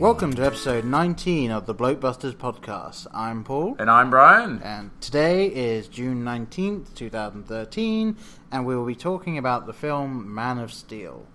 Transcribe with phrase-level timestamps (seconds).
[0.00, 3.06] Welcome to episode 19 of the Blokebusters podcast.
[3.12, 4.60] I'm Paul, And I'm Brian.
[4.62, 8.16] and today is June 19th, 2013,
[8.50, 11.26] and we will be talking about the film Man of Steel.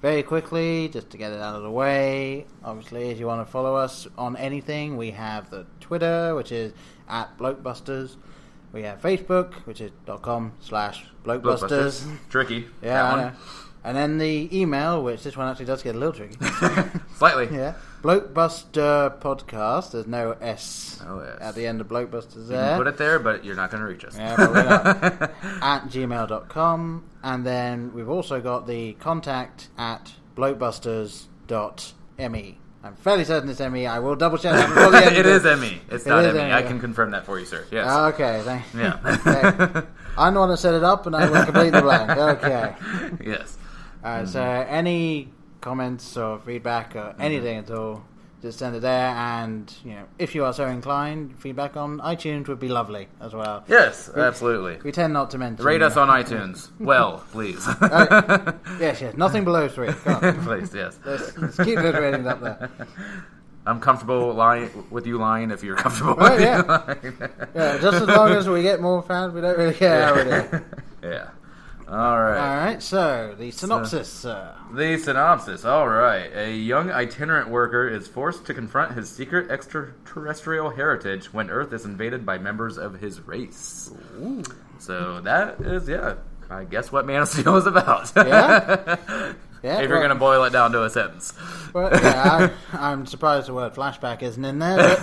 [0.00, 3.50] Very quickly, just to get it out of the way, obviously, if you want to
[3.50, 6.72] follow us on anything, we have the Twitter, which is
[7.08, 8.16] at Blokebusters.
[8.72, 12.06] We have Facebook, which is dot .com slash Blokebusters.
[12.28, 12.66] Tricky.
[12.82, 13.32] Yeah,
[13.84, 13.94] that I one.
[13.94, 13.94] know.
[13.94, 16.36] And then the email, which this one actually does get a little tricky.
[17.16, 17.48] Slightly.
[17.54, 17.74] yeah.
[18.02, 19.92] Blokebuster Podcast.
[19.92, 21.00] There's no S
[21.40, 22.68] at the end of Blokebusters You there.
[22.70, 24.14] can put it there, but you're not going to reach us.
[24.16, 24.86] Yeah, we're not.
[25.62, 27.04] at gmail.com.
[27.22, 32.58] And then we've also got the contact at blokebusters.me.
[32.82, 33.86] I'm fairly certain it's ME.
[33.86, 35.16] I will double check that before the end.
[35.16, 35.80] it is ME.
[35.90, 36.32] It's It not ME.
[36.34, 37.64] ME, I can confirm that for you, sir.
[37.70, 37.86] Yes.
[37.88, 38.98] Ah, okay, thank yeah.
[39.06, 39.86] Okay.
[40.18, 42.10] I'm the one that set it up, and I was completely blank.
[42.10, 42.74] Okay.
[43.24, 43.56] yes.
[44.04, 44.30] Alright, hmm.
[44.30, 47.22] so uh, any comments or feedback or mm-hmm.
[47.22, 48.04] anything at all,
[48.42, 49.08] just send it there.
[49.08, 53.32] And you know, if you are so inclined, feedback on iTunes would be lovely as
[53.32, 53.64] well.
[53.66, 54.78] Yes, absolutely.
[54.84, 55.64] We tend not to mention.
[55.64, 56.70] Rate us on iTunes.
[56.78, 57.66] Well, please.
[57.80, 59.90] Oh, yes, yes, nothing below three.
[59.92, 60.98] Please, yes.
[61.04, 62.70] Let's, let's keep those ratings up there.
[63.66, 66.94] I'm comfortable lying with you lying if you're comfortable Oh, with yeah.
[67.54, 70.24] Yeah, just as long as we get more fans, we don't really care how we
[70.24, 70.64] do.
[71.02, 71.30] yeah.
[71.86, 72.38] All right.
[72.38, 74.54] All right, so the synopsis, sir.
[74.72, 75.64] The synopsis.
[75.64, 76.30] All right.
[76.34, 81.84] A young itinerant worker is forced to confront his secret extraterrestrial heritage when Earth is
[81.84, 83.90] invaded by members of his race.
[84.18, 84.42] Ooh.
[84.78, 86.14] So that is, yeah,
[86.50, 88.10] I guess what Man of Steel is about.
[88.16, 88.96] Yeah?
[89.64, 91.32] Yeah, if you're well- going to boil it down to a sentence.
[91.72, 94.98] Well, yeah, I, I'm surprised the word flashback isn't in there,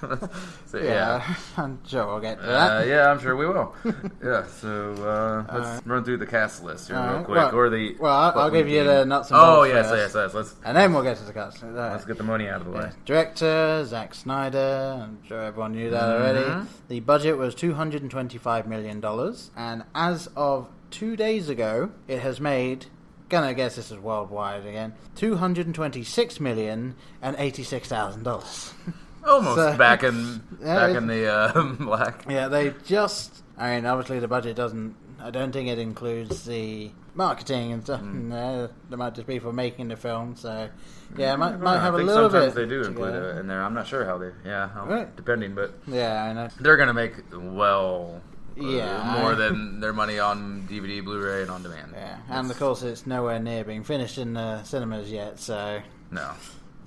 [0.00, 0.32] but
[0.72, 0.84] so, yeah,
[1.28, 1.34] yeah.
[1.62, 2.82] I'm sure we'll get to that.
[2.82, 3.74] Uh, yeah, I'm sure we will.
[4.24, 7.68] yeah, so uh, let's run through the cast list here real Alright, quick, well- or
[7.70, 9.58] the well, I'll, I'll give you the nuts and bolts.
[9.58, 10.32] Oh yes, yes, yes.
[10.34, 11.62] Let's and then we'll get to the cast.
[11.62, 11.92] Right.
[11.92, 12.84] let's get the money out of the way.
[12.84, 12.92] Yeah.
[13.04, 14.98] Director Zack Snyder.
[15.02, 16.40] I'm sure everyone knew that already.
[16.40, 16.66] Mhm.
[16.88, 22.86] The budget was 225 million dollars, and as of two days ago, it has made.
[23.28, 24.92] Gonna guess this is worldwide again.
[25.16, 28.74] Two hundred and twenty-six million and eighty-six thousand dollars.
[29.26, 32.24] Almost So- back in back in the uh, black.
[32.28, 33.42] Yeah, they just.
[33.58, 34.94] I mean, obviously the budget doesn't.
[35.20, 38.00] I don't think it includes the marketing and stuff.
[38.00, 38.24] Mm.
[38.24, 40.34] No, that might just be for making the film.
[40.34, 40.68] So,
[41.16, 42.68] yeah, might, might I have a think little sometimes bit.
[42.68, 43.62] they do include it in there.
[43.62, 44.30] I'm not sure how they.
[44.44, 45.14] Yeah, how, Right.
[45.14, 46.48] depending, but Yeah, I know.
[46.58, 48.20] they're gonna make well.
[48.58, 51.92] uh, Yeah, more I- than their money on DVD, Blu-ray, and on demand.
[51.94, 55.38] Yeah, and of course it's nowhere near being finished in the cinemas yet.
[55.38, 56.30] So, No.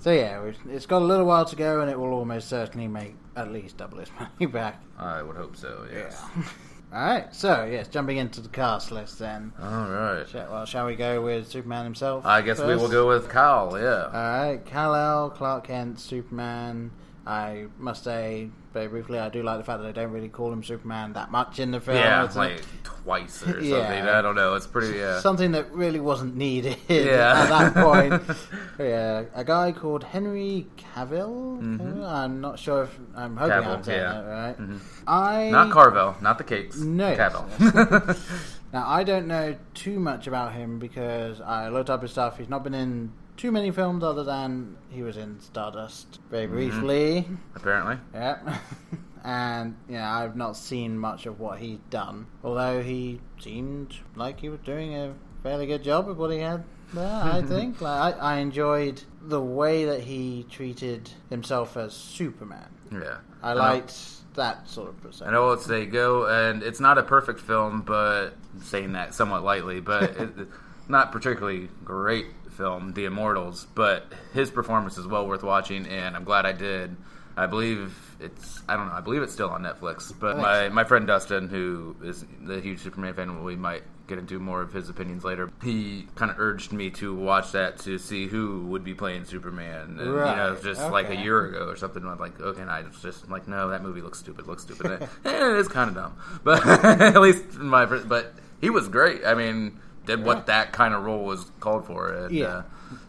[0.06, 2.86] So yeah, we've- it's got a little while to go, and it will almost certainly
[2.86, 4.80] make at least double its money back.
[4.96, 5.84] I would hope so.
[5.92, 6.22] Yes.
[6.94, 9.52] All right, so yes, jumping into the cast list then.
[9.60, 10.24] All right.
[10.28, 12.24] Shall, well, shall we go with Superman himself?
[12.24, 13.76] I guess we will go with Kyle.
[13.76, 14.04] Yeah.
[14.06, 16.92] Alright, Kal-El, Clark Kent, Superman.
[17.26, 20.52] I must say, very briefly, I do like the fact that they don't really call
[20.52, 21.96] him Superman that much in the film.
[21.96, 23.64] yeah, It's like twice or something.
[23.70, 24.18] Yeah.
[24.18, 24.52] I don't know.
[24.54, 24.98] It's pretty.
[24.98, 25.20] Yeah.
[25.20, 27.32] Something that really wasn't needed Yeah.
[27.42, 28.22] at that point.
[28.78, 31.58] yeah, a guy called Henry Cavill.
[31.62, 32.06] Mhm.
[32.06, 34.12] I'm not sure if I'm hoping Cavill, I'm saying yeah.
[34.12, 34.58] that right.
[34.60, 34.78] Mhm.
[35.06, 36.76] I Not Carvel, not the cakes.
[36.78, 38.16] No, Cavill.
[38.74, 42.36] Now, I don't know too much about him because I looked up his stuff.
[42.36, 46.50] He's not been in too many films other than he was in Stardust very Mhm.
[46.50, 47.28] briefly.
[47.54, 47.98] Apparently.
[48.14, 48.58] Yeah.
[49.24, 52.26] and, yeah, I've not seen much of what he's done.
[52.44, 56.64] Although he seemed like he was doing a fairly good job of what he had
[56.94, 57.80] there, I think.
[57.80, 62.68] Like, I, I enjoyed the way that he treated himself as Superman.
[62.92, 63.18] Yeah.
[63.42, 63.94] I know- liked
[64.34, 65.32] that sort of I perception.
[65.34, 68.30] know it's they go, and it's not a perfect film, but
[68.62, 70.30] saying that somewhat lightly, but it,
[70.88, 72.26] not particularly great
[72.56, 73.66] film, The Immortals.
[73.74, 76.96] But his performance is well worth watching, and I'm glad I did.
[77.36, 80.12] I believe it's I don't know I believe it's still on Netflix.
[80.18, 84.38] But my, my friend Dustin, who is the huge Superman fan, we might get into
[84.38, 85.50] more of his opinions later.
[85.62, 89.98] He kind of urged me to watch that to see who would be playing Superman,
[89.98, 92.02] and you know, Right, just like a year ago or something.
[92.06, 95.02] I'm like, okay, and I was just like, no, that movie looks stupid, looks stupid.
[95.24, 97.84] Eh, and it is kind of dumb, but at least my.
[97.84, 98.32] But
[98.62, 99.26] he was great.
[99.26, 100.42] I mean, did what Yeah.
[100.46, 102.08] that kind of role was called for.
[102.12, 102.46] And, Yeah.
[102.46, 102.62] Uh,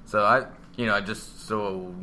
[0.06, 0.46] so I,
[0.76, 1.94] you know, I just so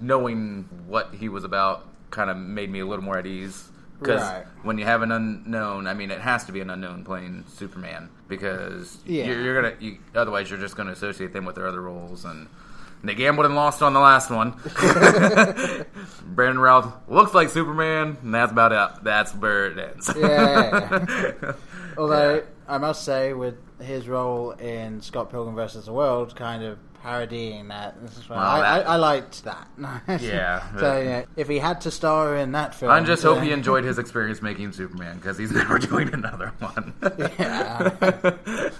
[0.00, 3.68] knowing what he was about kind of made me a little more at ease.
[4.00, 4.46] Because Right.
[4.62, 8.10] when you have an unknown, I mean, it has to be an unknown playing Superman
[8.28, 9.24] because Yeah.
[9.24, 9.74] you're, you're gonna.
[9.80, 12.48] You, otherwise, you're just gonna associate them with their other roles and.
[13.04, 14.54] They gambled and lost on the last one.
[16.34, 19.04] Brandon Routh looks like Superman, and that's about it.
[19.04, 20.12] That's where it ends.
[20.16, 21.52] Yeah.
[21.96, 22.40] Although Yeah.
[22.68, 25.86] I must say, with his role in Scott Pilgrim vs.
[25.86, 28.00] the World, kind of parodying that.
[28.02, 29.68] This is why Well, I, I, I liked that.
[30.20, 33.52] Yeah, so yeah, if he had to star in that film, I just hope he
[33.52, 36.92] enjoyed his experience making Superman because he's never doing another one.
[37.18, 37.90] Yeah.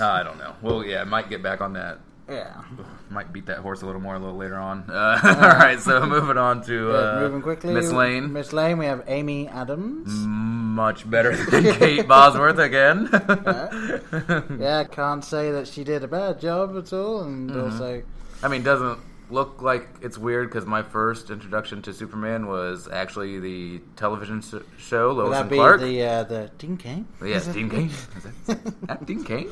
[0.00, 0.54] I don't know.
[0.62, 1.98] Well, yeah, might get back on that.
[2.28, 2.62] Yeah.
[3.08, 4.84] Might beat that horse a little more a little later on.
[4.90, 7.72] Uh, all right, so moving on to uh, moving quickly.
[7.72, 8.32] Miss Lane.
[8.32, 8.78] Miss Lane.
[8.78, 10.08] We have Amy Adams.
[10.10, 13.08] Much better than Kate Bosworth again.
[14.60, 17.60] Yeah, can't say that she did a bad job at all, and Mm-hmm.
[17.72, 18.02] also
[18.42, 18.98] I mean, doesn't
[19.30, 24.42] look like it's weird because my first introduction to Superman was actually the television
[24.78, 25.80] show would Lois that and be Clark.
[25.80, 27.06] the uh, the Dean Cain?
[27.24, 27.90] Yes, Dean Cain.
[28.82, 29.48] That, Dean Cain?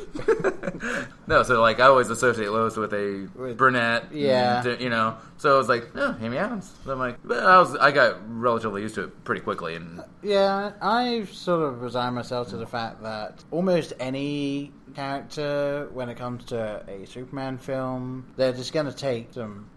[1.27, 4.13] no, so like I always associate Lois with a With- brunette.
[4.13, 4.63] yeah.
[4.63, 5.17] d- you know.
[5.39, 6.73] So I was like, oh, Amy Adams.
[6.85, 10.01] So I'm like, but I was, I got relatively used to it pretty quickly, and
[10.23, 16.17] Yeah, I sort of resign myself to the fact that almost any character, when it
[16.17, 19.33] comes to a Superman film, they're just going to take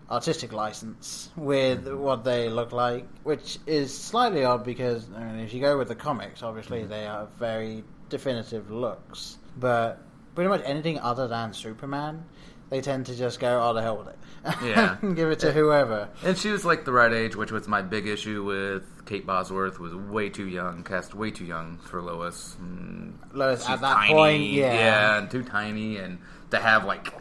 [0.10, 5.54] artistic license with what they look like, which is slightly odd because I mean, if
[5.54, 10.02] you go with the comics, obviously they are very definitive looks, but
[10.36, 12.24] pretty much anything other than Superman.
[12.70, 14.18] They tend to just go, oh, the hell with it.
[14.62, 14.98] Yeah.
[15.16, 16.10] Give it to whoever.
[16.24, 19.80] and she was like the right age, which was my big issue with Kate Bosworth.
[19.80, 22.58] Was way too young, cast way too young for Lois.
[22.62, 24.74] Mm, Lois, at that tiny, point, yeah.
[24.74, 26.20] yeah, and too tiny, and
[26.52, 27.14] to have like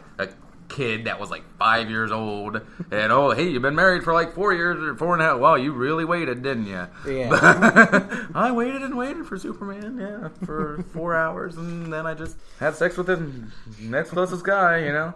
[0.69, 2.61] kid that was like five years old,
[2.91, 5.39] and oh, hey, you've been married for like four years or four and a half.
[5.39, 6.87] Wow, you really waited, didn't you?
[7.07, 8.27] Yeah.
[8.35, 12.75] I waited and waited for Superman, yeah, for four hours, and then I just had
[12.75, 13.31] sex with the
[13.81, 15.13] next closest guy, you know.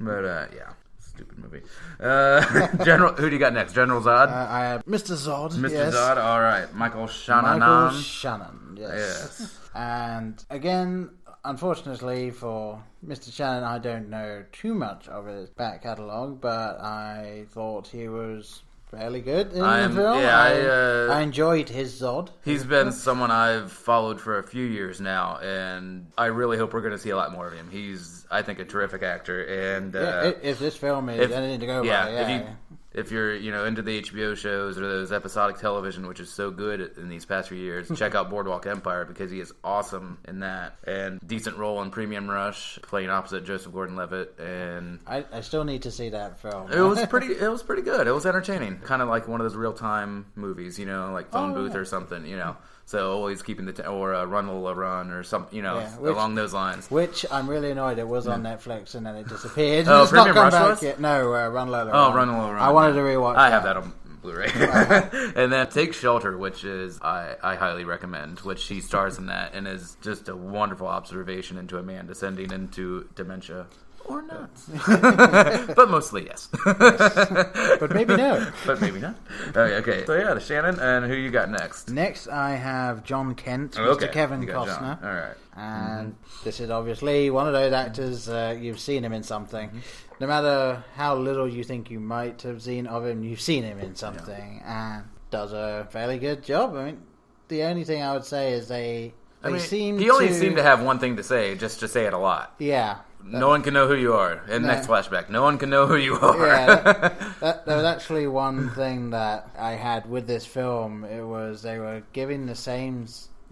[0.00, 1.62] But uh, yeah, stupid movie.
[1.98, 3.72] Uh, General, who do you got next?
[3.74, 5.12] General Zod, Uh, I have Mr.
[5.16, 5.52] Zod.
[5.54, 5.70] Mr.
[5.70, 5.94] yes.
[5.94, 6.16] Zod.
[6.16, 7.58] All right, Michael Shannon.
[7.60, 9.36] Michael Shannon, yes.
[9.40, 9.56] Yes.
[9.74, 11.10] And again,
[11.44, 13.32] unfortunately for Mr.
[13.32, 18.62] Shannon, I don't know too much of his back catalogue, but I thought he was
[18.90, 20.18] fairly good in I'm- the film.
[20.18, 22.30] yeah, I, uh, I enjoyed his Zod.
[22.44, 26.80] He's been someone I've followed for a few years now, and I really hope we're
[26.80, 27.70] going to see a lot more of him.
[27.70, 31.30] He's, I think, a terrific actor, and uh, yeah, if, if this film is if-
[31.30, 32.38] anything to go yeah, by, if yeah.
[32.40, 32.46] you
[32.92, 36.50] if you're you know into the HBO shows or those episodic television, which is so
[36.50, 40.40] good in these past few years, check out Boardwalk Empire because he is awesome in
[40.40, 45.64] that, and decent role in Premium Rush, playing opposite Joseph Gordon-Levitt, and I, I still
[45.64, 46.70] need to see that film.
[46.72, 47.28] it was pretty.
[47.34, 48.06] It was pretty good.
[48.06, 51.30] It was entertaining, kind of like one of those real time movies, you know, like
[51.30, 51.78] Phone Oh, Booth yeah.
[51.80, 52.56] or something, you know.
[52.86, 55.96] So always keeping the t- or uh, Run Lola Run or something, you know, Yeah,
[55.98, 56.90] which- along those lines.
[56.90, 59.86] Which I'm really annoyed it was on Netflix and then it disappeared.
[59.88, 61.00] Oh, it's not come Rush back yet.
[61.00, 61.90] No, uh, Run Lola.
[61.92, 62.62] Oh, Run Lola Run.
[62.62, 63.36] I wanted to rewatch.
[63.36, 63.92] I have that on
[64.22, 64.50] Blu-ray.
[65.36, 69.54] and then Take Shelter, which is I, I highly recommend, which she stars in that
[69.54, 73.66] and is just a wonderful observation into a man descending into dementia.
[74.06, 74.50] Or not.
[75.76, 76.48] but mostly yes.
[76.64, 78.50] but maybe no.
[78.66, 79.14] but maybe not.
[79.48, 80.06] Okay, okay.
[80.06, 81.90] So yeah, the Shannon, and who you got next?
[81.90, 84.12] Next, I have John Kent, Okay, Mr.
[84.12, 85.00] Kevin Costner.
[85.00, 85.04] John.
[85.04, 85.36] All right.
[85.56, 89.68] And this is obviously one of those actors uh, you've seen him in something.
[89.68, 89.78] Mm-hmm.
[90.20, 93.78] No matter how little you think you might have seen of him, you've seen him
[93.78, 96.74] in something, and does a fairly good job.
[96.76, 97.02] I mean,
[97.48, 100.34] the only thing I would say is they they I mean, seem he only to,
[100.34, 102.54] seemed to have one thing to say, just to say it a lot.
[102.58, 102.98] yeah.
[103.24, 104.42] No one can know who you are.
[104.48, 104.72] And No.
[104.72, 106.46] next flashback, no one can know who you are.
[106.46, 111.04] yeah, that, that, there was actually one thing that I had with this film.
[111.04, 113.06] It was they were giving the same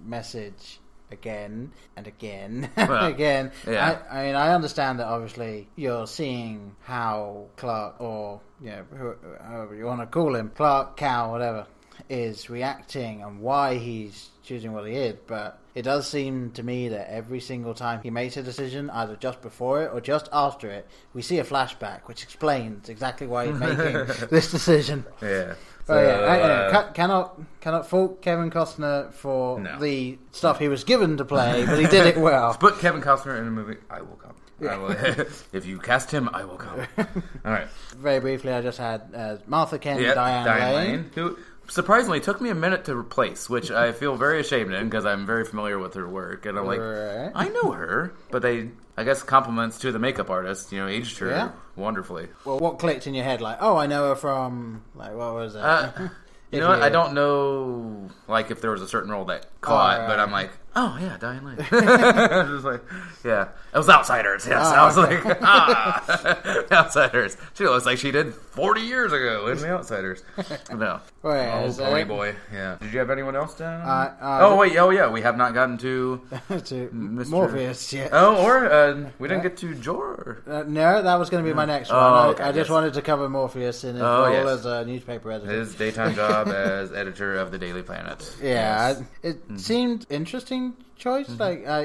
[0.04, 3.52] message again and again and Well, again.
[3.66, 3.98] yeah.
[4.10, 9.16] I, I mean, I understand that obviously you're seeing how Clark, or you know, who-
[9.42, 11.66] however you want to call him, Clark, Cow, whatever,
[12.08, 16.88] is reacting and why he's choosing what he is, but it does seem to me
[16.88, 20.68] that every single time he makes a decision, either just before it or just after
[20.70, 23.94] it, we see a flashback which explains exactly why he's making
[24.30, 25.04] this decision.
[25.22, 25.54] yeah.
[25.86, 29.78] So, yeah, I- anyway, uh, ca- cannot cannot fault Kevin Costner for No.
[29.78, 32.52] the stuff he was given to play, but he did it well.
[32.60, 34.34] Put Kevin Costner in a movie, I will come.
[34.60, 34.76] Yeah.
[34.78, 34.90] Will,
[35.52, 36.80] if you cast him, I will come.
[36.98, 37.68] All right.
[37.96, 41.10] Very briefly, I just had uh, Martha Kent, Yeah, Diane, Lane.
[41.14, 45.06] who surprisingly took me a minute to replace, which I feel very ashamed in because
[45.06, 47.30] I'm very familiar with her work, and I'm like, Right.
[47.34, 51.18] I know her, but they, I guess, compliments to the makeup artist, you know, aged
[51.18, 51.50] her Yeah.
[51.76, 52.28] wonderfully.
[52.44, 53.40] Well, what clicked in your head?
[53.40, 55.60] Like, oh, I know her from like what was it?
[55.62, 55.90] Uh,
[56.50, 56.82] you know what?
[56.82, 60.18] I don't know, like if there was a certain role that caught, Oh, but.
[60.20, 61.56] I'm like, Oh yeah, Diane Lane.
[61.72, 62.80] I was just like,
[63.24, 64.46] yeah, it was Outsiders.
[64.46, 67.36] Yes, I was like, ah, Outsiders.
[67.54, 70.22] She looks like she did forty years ago in the Outsiders.
[70.70, 72.76] No, Wait, oh is boy, boy, yeah.
[72.80, 73.80] Did you have anyone else down?
[73.80, 76.20] Uh, uh, oh wait, oh yeah, we have not gotten to.
[76.48, 77.28] to Mr.
[77.30, 78.08] Morpheus, yeah.
[78.12, 80.17] Oh, or uh, we didn't get to Jor.
[80.46, 82.04] Uh, no, that was going to be my next Oh, one.
[82.12, 82.70] I, okay, I just yes.
[82.70, 84.46] wanted to cover Morpheus in his Oh, role yes.
[84.46, 85.50] as a newspaper editor.
[85.52, 88.36] His daytime job as editor of the Daily Planet.
[88.42, 88.48] Yeah,
[88.88, 89.02] Yes.
[89.02, 91.28] I- it seemed interesting choice.
[91.38, 91.82] Like I,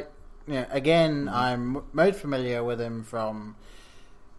[0.47, 3.55] you know, again, I'm most familiar with him from,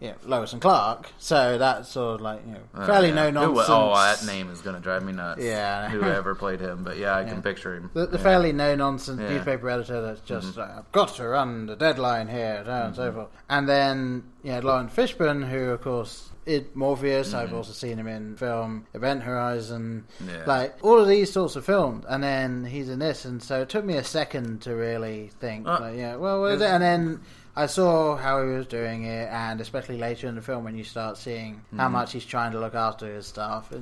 [0.00, 1.10] know, Lois and Clark.
[1.18, 3.14] So that's sort of like you know, Uh, fairly yeah.
[3.14, 3.66] no nonsense.
[3.70, 5.42] oh, that name is going to drive me nuts.
[5.42, 5.88] Yeah.
[5.88, 7.90] Whoever played him, but yeah, I can picture him.
[7.94, 8.22] The, the Yeah.
[8.22, 9.26] fairly no nonsense Yeah.
[9.26, 9.34] Mm-hmm.
[9.36, 13.28] newspaper editor that's just like, I've got to run the deadline here, and so forth.
[13.48, 17.32] And then you know, Laurence Fishburne, who of course is Morpheus.
[17.32, 20.28] I've also seen him in film Event Horizon, Mm-hmm.
[20.34, 20.42] Yeah.
[20.46, 22.04] like all of these sorts of films.
[22.08, 25.66] And then he's in this, and so it took me a second to really think,
[25.66, 26.66] Uh, like, yeah, well, what is it?
[26.68, 27.20] And then.
[27.56, 30.82] I saw how he was doing it, and especially later in the film when you
[30.82, 31.92] start seeing how mm.
[31.92, 33.72] much he's trying to look after his staff.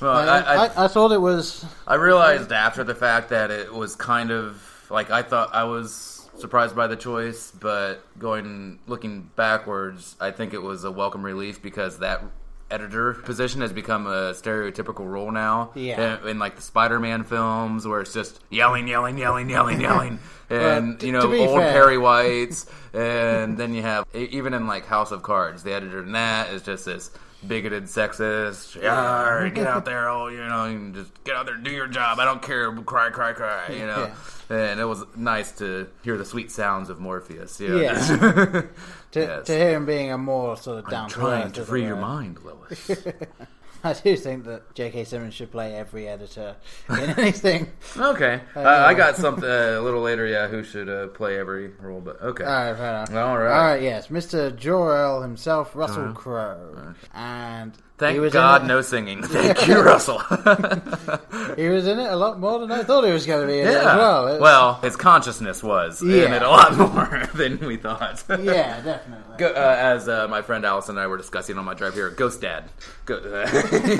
[0.00, 3.50] Well, I, I, I, I, I thought it was I realized after the fact that
[3.50, 8.80] it was kind of like I thought I was surprised by the choice, but going
[8.86, 12.22] looking backwards, I think it was a welcome relief because that
[12.72, 15.70] editor position has become a stereotypical role now.
[15.74, 16.20] Yeah.
[16.22, 20.18] in, in like the Spider-Man films where it's just yelling, yelling, yelling, yelling, yelling,
[20.50, 24.86] and t- you know old fair- Perry Whites, and then you have even in like
[24.86, 27.10] House of Cards, the editor in that is just this
[27.46, 28.80] bigoted sexist.
[28.80, 31.88] Yeah, get out there, oh, you know, and just get out there and do your
[31.88, 32.18] job.
[32.18, 33.68] I don't care, cry, cry, cry.
[33.72, 34.10] You know,
[34.50, 37.60] and it was nice to hear the sweet sounds of Morpheus.
[37.60, 37.94] You know, Yeah.
[37.94, 38.08] just-
[39.12, 39.46] to, Yes.
[39.46, 41.96] to hear him being a more sort of I'm down to trying to free your
[41.96, 42.90] mind, Lois.
[43.84, 45.04] I do think that J.K.
[45.04, 46.56] Simmons should play every editor
[46.88, 47.68] in anything.
[47.96, 50.26] Okay, uh, I got something uh, a little later.
[50.26, 52.00] Yeah, who should uh, play every role?
[52.00, 53.18] But okay, All right, fair.
[53.18, 53.52] All right.
[53.52, 54.54] All right, yes, Mr.
[54.54, 57.72] Jor-El himself, Russell Crowe, and
[58.02, 59.22] thank God, no singing.
[59.22, 60.18] Thank you, Russell.
[61.56, 63.60] he was in it a lot more than I thought he was going to be
[63.60, 63.96] in it as Yeah.
[63.96, 64.40] well.
[64.40, 68.22] Well, his consciousness was in it a lot more than we thought.
[68.28, 69.36] yeah, definitely.
[69.38, 72.10] Go, uh, as uh, my friend Allison and I were discussing on my drive here,
[72.10, 72.64] Ghost Dad.
[73.06, 73.46] Go, uh,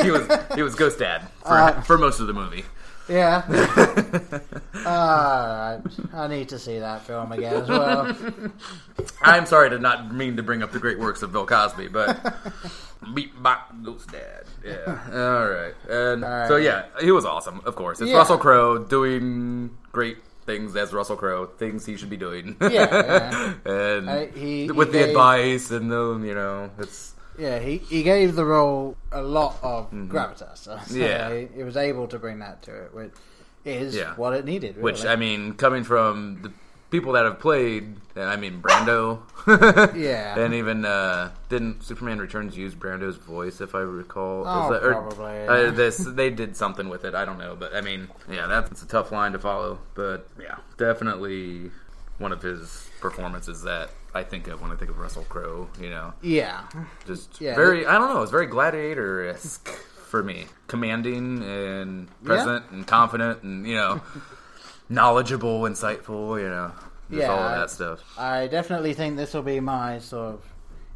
[0.03, 2.65] he was he was Ghost Dad for, Uh, for most of the movie.
[3.09, 3.43] Yeah.
[3.49, 4.43] Right,
[4.87, 5.81] uh,
[6.15, 8.17] I need to see that film again as well.
[9.23, 12.19] I'm sorry to not mean to bring up the great works of Bill Cosby, but
[13.15, 14.45] beat bop Ghost Dad.
[14.65, 14.99] Yeah.
[15.13, 15.75] All right.
[15.89, 16.49] And All right.
[16.49, 17.61] so yeah, he was awesome.
[17.65, 18.19] Of course, it's Yeah.
[18.19, 22.57] Russell Crowe doing great things as Russell Crowe, things he should be doing.
[22.61, 27.59] Yeah, and I- he- with he the gave- advice and the you know it's Yeah,
[27.59, 30.59] he, he gave the role a lot of gravitas.
[30.65, 31.01] So Mm-hmm.
[31.01, 31.35] Yeah.
[31.35, 33.13] he, he was able to bring that to it, which
[33.65, 34.15] is Yeah.
[34.15, 34.77] what it needed.
[34.77, 34.83] Really.
[34.85, 36.53] which I mean, coming from the
[36.91, 39.21] people that have played, I mean Brando,
[39.97, 40.39] Yeah.
[40.43, 44.45] and even uh, didn't Superman Returns use Brando's voice if I recall?
[44.47, 47.15] Oh, that- or- probably, uh, this they did something with it.
[47.15, 49.79] I don't know, but I mean, yeah, that's a tough line to follow.
[49.95, 51.71] But yeah, definitely
[52.19, 55.69] one of his performances that I think of when I think of Russell Crowe.
[55.81, 56.65] You know, yeah,
[57.07, 62.65] just Yeah, very I don't know, it's very gladiator esque for me, commanding and present
[62.71, 64.01] and confident and you know
[64.89, 66.41] knowledgeable, insightful.
[66.41, 66.73] You know,
[67.11, 68.01] just Yeah, all of I- that stuff.
[68.19, 70.45] I definitely think this will be my sort of.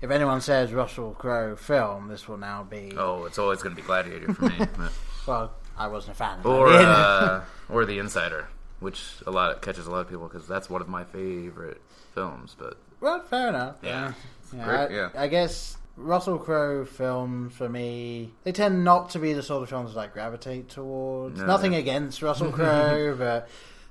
[0.03, 2.93] If anyone says Russell Crowe film, this will now be.
[2.99, 4.59] Oh, it's always going to be gladiator for me,
[5.27, 6.41] Well, I wasn't a fan.
[6.41, 10.47] Of or uh, or the Insider, which a lot catches a lot of people because
[10.47, 11.81] that's one of my favorite
[12.15, 12.55] films.
[12.59, 13.77] But well, fair enough.
[13.83, 14.13] Yeah.
[14.55, 14.65] yeah.
[14.65, 15.09] great, I, yeah.
[15.17, 19.69] I guess Russell Crowe films for me, they tend not to be the sort of
[19.69, 21.41] films that I gravitate towards.
[21.41, 21.79] No, Nothing yeah.
[21.81, 23.49] against Russell Crowe, but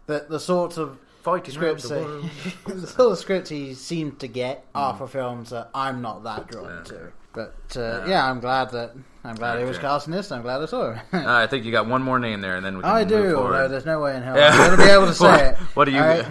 [0.07, 2.29] the the sorts of fighting scripts the world.
[2.67, 6.47] the sort of scripts he seemed to get are for films that I'm not that
[6.47, 6.83] drawn Yeah.
[6.83, 7.11] to.
[7.33, 8.07] But uh, Yeah.
[8.07, 8.93] yeah, I'm glad that
[9.23, 10.31] I'm glad he was casting this.
[10.31, 11.01] I'm glad I saw him.
[11.13, 13.09] Uh, I think you got one more name there, and then we can I move
[13.09, 13.53] do, forward.
[13.55, 14.49] although there's no way in hell Yeah.
[14.51, 15.55] I'm going to be able to say What- it.
[15.75, 16.25] what do you- All right.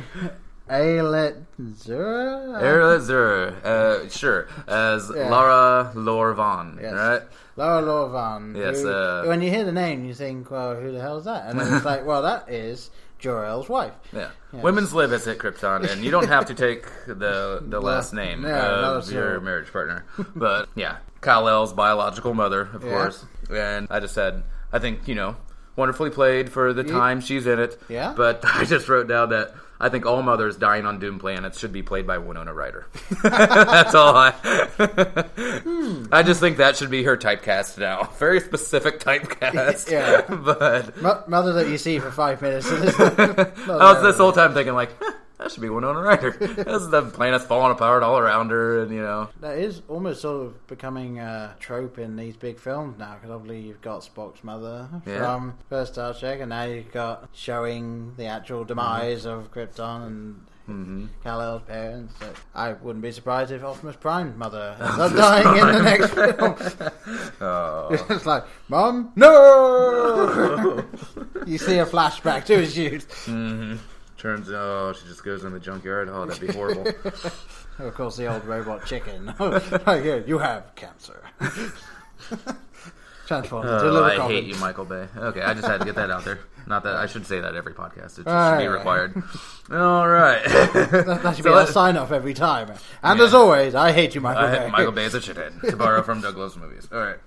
[0.69, 3.01] Ayelet Zurer?
[3.01, 5.29] Zur, uh, sure, as Yeah.
[5.29, 6.93] Laura Lorvan, Yes.
[6.95, 7.23] right?
[7.57, 8.57] Laura Lorvan.
[8.57, 11.25] Yes, who- uh, when you hear the name, you think, well, who the hell is
[11.27, 11.45] that?
[11.49, 13.93] And then it's like, well, that is Jor-El's wife.
[14.13, 14.29] Yeah.
[14.53, 14.63] Yes.
[14.63, 18.43] Women's live is at Krypton, and you don't have to take the the last name
[18.43, 19.41] not of your all.
[19.43, 20.05] marriage partner.
[20.35, 22.91] But yeah, Kal-El's biological mother, of Yeah.
[22.91, 23.25] course.
[23.51, 24.43] And I just said,
[24.73, 25.37] I think you know,
[25.77, 27.81] wonderfully played for the time she's in it.
[27.89, 28.15] Yeah.
[28.17, 29.55] But I just wrote down that
[29.85, 32.87] I think all mothers dying on doomed planets should be played by Winona Ryder.
[33.23, 34.33] That's all I.
[36.11, 38.05] I just think that should be her typecast now.
[38.19, 39.91] Very specific typecast.
[39.91, 40.23] Yeah.
[40.35, 42.67] but Mo- Mother that you see for five minutes.
[42.71, 44.89] I was this whole time thinking like.
[44.99, 46.31] "Huh, That should be Winona Ryder.
[46.65, 50.47] This the planet's falling apart all around her, and you know, That is almost sort
[50.47, 54.89] of becoming a trope in these big films now, because obviously you've got Spock's mother
[55.07, 55.19] Yeah.
[55.19, 60.41] from first Star Trek, and now you've got showing the actual demise of Krypton and
[60.67, 62.15] hmm Kal-El's parents.
[62.21, 66.15] So I wouldn't be surprised if Optimus Prime's mother ends up dying in the next
[66.15, 66.91] film.
[67.43, 68.07] oh.
[68.09, 70.85] it's like, Mom, no!
[71.45, 73.27] you see a flashback to his youth.
[73.27, 73.75] hmm
[74.25, 76.09] Turns oh, she just goes in the junkyard.
[76.11, 76.87] Oh, that'd be horrible.
[77.79, 79.35] Of course, the old robot chicken.
[79.39, 81.21] Oh, oh, yeah, you have cancer.
[83.27, 85.09] Transformed into Oh, I hate you, Michael Bay.
[85.15, 86.39] Okay, I just had to get that out there.
[86.67, 88.19] Not that I should say that every podcast.
[88.19, 88.75] It just Right, should be right.
[88.79, 89.23] required.
[89.71, 90.43] All right.
[90.45, 92.71] That, that should So be our sign off every time.
[93.03, 93.27] And Yeah.
[93.27, 94.71] as always, I hate you, Michael I, Bay.
[94.71, 95.61] Michael Bay is a shithead.
[95.69, 96.89] To borrow from Douglas movies.
[96.91, 97.19] All right.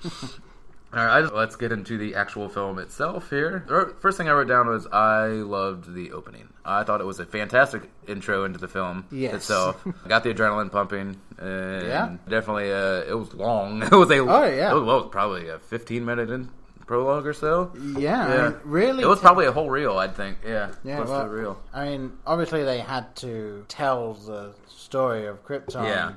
[0.94, 3.66] All right, let's get into the actual film itself here.
[3.68, 6.48] The First thing I wrote down was I loved the opening.
[6.64, 9.34] I thought it was a fantastic intro into the film Yes.
[9.34, 9.86] itself.
[10.08, 11.20] Got the adrenaline pumping.
[11.42, 12.16] Yeah.
[12.30, 13.84] Definitely, uh, it was long.
[13.92, 14.72] It was a, Oh, yeah.
[14.72, 16.50] It was, well, it was probably a 15 minute in
[16.86, 17.74] prologue or so.
[17.98, 19.04] Yeah, I mean, really.
[19.04, 20.38] It was t- probably a whole reel, I'd think.
[20.46, 21.62] Yeah, Yeah, well, a reel.
[21.74, 26.14] I mean, obviously they had to tell the story of Krypton Yeah.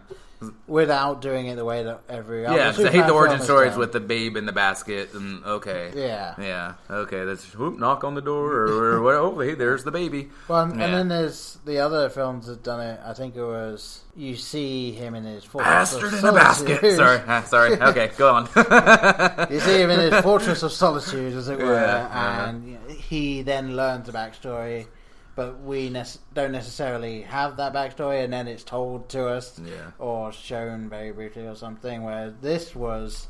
[0.66, 3.76] Without doing it the way that every other Yeah, 'cause I hate the origin stories
[3.76, 5.90] with the babe in the basket and okay.
[5.94, 6.34] Yeah.
[6.40, 6.72] Yeah.
[6.90, 7.24] Okay.
[7.24, 9.14] That's whoop, knock on the door or, or what?
[9.16, 10.30] Oh, hey, there's the baby.
[10.48, 10.86] Well, and, Yeah.
[10.86, 13.00] and then there's the other films that done it.
[13.04, 16.96] I think it was you see him in his fortress of Bastard in a basket.
[16.96, 17.20] Sorry.
[17.26, 17.74] Ah, sorry.
[17.80, 18.48] Okay, go on.
[19.50, 22.46] You see him in his fortress of solitude, as it were, Yeah, uh-huh.
[22.48, 24.86] and he then learns the backstory.
[25.40, 26.04] But we ne-
[26.34, 29.92] don't necessarily have that backstory, and then it's told to us Yeah.
[29.98, 32.02] or shown very briefly or something.
[32.02, 33.26] Where this was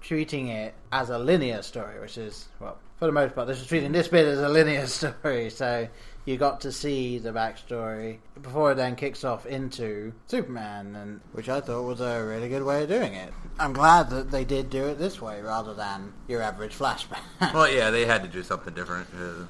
[0.00, 3.68] treating it as a linear story, which is well, for the most part, this was
[3.68, 5.50] treating this bit as a linear story.
[5.50, 5.88] So
[6.24, 11.50] you got to see the backstory before it then kicks off into Superman, and which
[11.50, 13.30] I thought was a really good way of doing it.
[13.58, 17.20] I'm glad that they did do it this way rather than your average flashback.
[17.52, 19.06] well, yeah, they had to do something different.
[19.14, 19.44] Uh,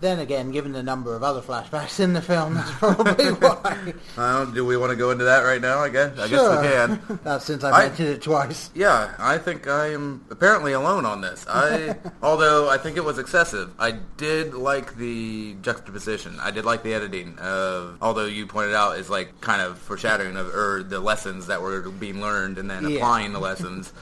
[0.00, 3.30] then again, given the number of other flashbacks in the film, that's probably
[4.14, 4.46] why.
[4.54, 5.78] do we want to go into that right now?
[5.78, 6.18] I guess.
[6.18, 6.62] I Sure.
[6.62, 7.18] guess we can.
[7.24, 8.70] That's since I I- mentioned it twice.
[8.74, 11.46] Yeah, I think I am apparently alone on this.
[11.48, 16.38] I, although I think it was excessive, I did like the juxtaposition.
[16.40, 17.38] I did like the editing.
[17.38, 21.62] Of, although you pointed out is like kind of foreshadowing of or the lessons that
[21.62, 22.96] were being learned and then Yeah.
[22.96, 23.92] applying the lessons.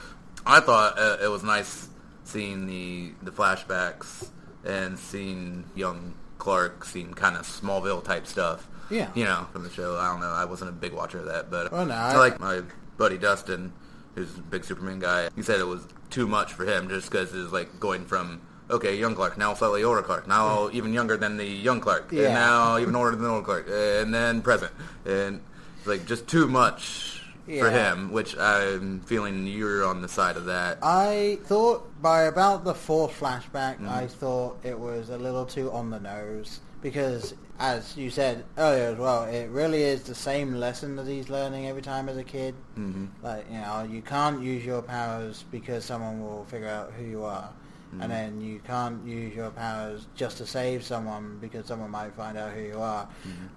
[0.45, 1.87] I thought uh, it was nice
[2.25, 4.29] seeing the the flashbacks
[4.65, 8.67] and seeing young Clark, seeing kind of Smallville type stuff.
[8.89, 9.09] Yeah.
[9.15, 9.97] you know, from the show.
[9.97, 10.29] I don't know.
[10.29, 12.61] I wasn't a big watcher of that, but Oh, no, I I- like my
[12.97, 13.73] buddy Dustin,
[14.13, 15.29] who's a big Superman guy.
[15.35, 18.95] He said it was too much for him just because it's like going from okay,
[18.97, 20.73] young Clark, now slightly older Clark, now mm.
[20.73, 22.25] even younger than the young Clark, Yeah.
[22.25, 24.71] and now even older than the old Clark, and then present,
[25.05, 25.41] and
[25.77, 27.14] it's like just too much
[27.45, 28.11] for him.
[28.11, 30.79] Which I'm feeling you're on the side of that.
[30.81, 33.89] I thought by about the fourth flashback, Mm-hmm.
[33.89, 38.89] I thought it was a little too on the nose because, as you said earlier
[38.89, 42.23] as well, it really is the same lesson that he's learning every time as a
[42.23, 42.53] kid.
[42.75, 47.05] hmm Like you know, you can't use your powers because someone will figure out who
[47.05, 47.49] you are,
[47.91, 48.01] Mm-hmm.
[48.01, 52.37] and then you can't use your powers just to save someone because someone might find
[52.37, 53.07] out who you are.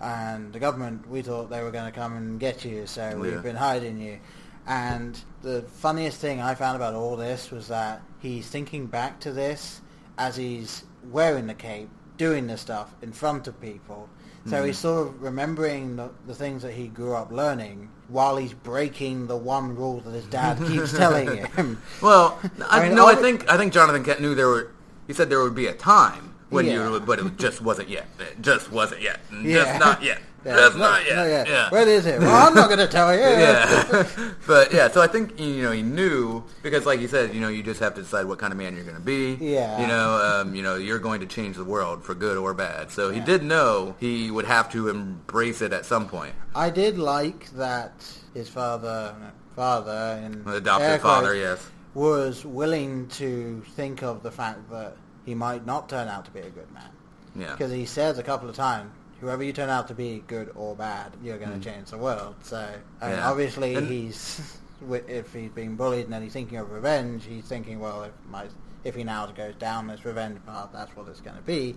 [0.01, 3.15] And the government, we thought they were going to come and get you, so Yeah.
[3.17, 4.19] we've been hiding you.
[4.67, 9.33] And the funniest thing I found about all this was that he's thinking back to
[9.33, 9.81] this
[10.19, 11.89] as he's wearing the cape,
[12.19, 14.09] doing the stuff in front of people.
[14.47, 14.83] So he's mm-hmm.
[14.83, 19.37] sort of remembering the, the things that he grew up learning while he's breaking the
[19.37, 21.81] one rule that his dad keeps telling him.
[22.01, 24.73] Well, I, I mean, no, I think I think Jonathan Kent knew there were.
[25.07, 26.91] He said there would be a time when Yeah.
[26.91, 28.07] you, but it just wasn't yet.
[28.19, 29.21] It just wasn't yet.
[29.33, 29.65] Yeah.
[29.65, 30.21] Just not yet.
[30.45, 31.17] Yeah, no- not yet.
[31.17, 31.45] no, yeah.
[31.47, 31.71] Yeah.
[31.71, 32.21] Where is it?
[32.21, 33.21] Well, I'm not going to tell you.
[33.23, 34.09] yeah.
[34.47, 37.49] but yeah, so I think you know he knew because, like you said, you know
[37.49, 39.37] you just have to decide what kind of man you're going to be.
[39.41, 39.81] Yeah.
[39.81, 40.11] You know,
[40.43, 42.91] um, you know you're going to change the world for good or bad.
[42.91, 43.25] So he Yeah.
[43.25, 46.35] did know he would have to embrace it at some point.
[46.55, 47.93] I did like that
[48.35, 49.15] his father,
[49.57, 51.69] father, and An adopted father, yes.
[51.95, 54.97] was willing to think of the fact that
[55.27, 56.89] he might not turn out to be a good man.
[57.37, 57.53] Yeah.
[57.53, 60.75] Because he says a couple of times, whoever you turn out to be, good or
[60.77, 61.63] bad, you're going to Mm.
[61.75, 62.35] change the world.
[62.43, 62.57] So,
[63.01, 63.31] I mean, Yeah.
[63.31, 64.41] obviously, And- he's
[65.09, 68.47] if he's being bullied and then he's thinking of revenge, he's thinking, well, if my
[68.85, 71.75] if he now goes down this revenge path, that's what it's going to be.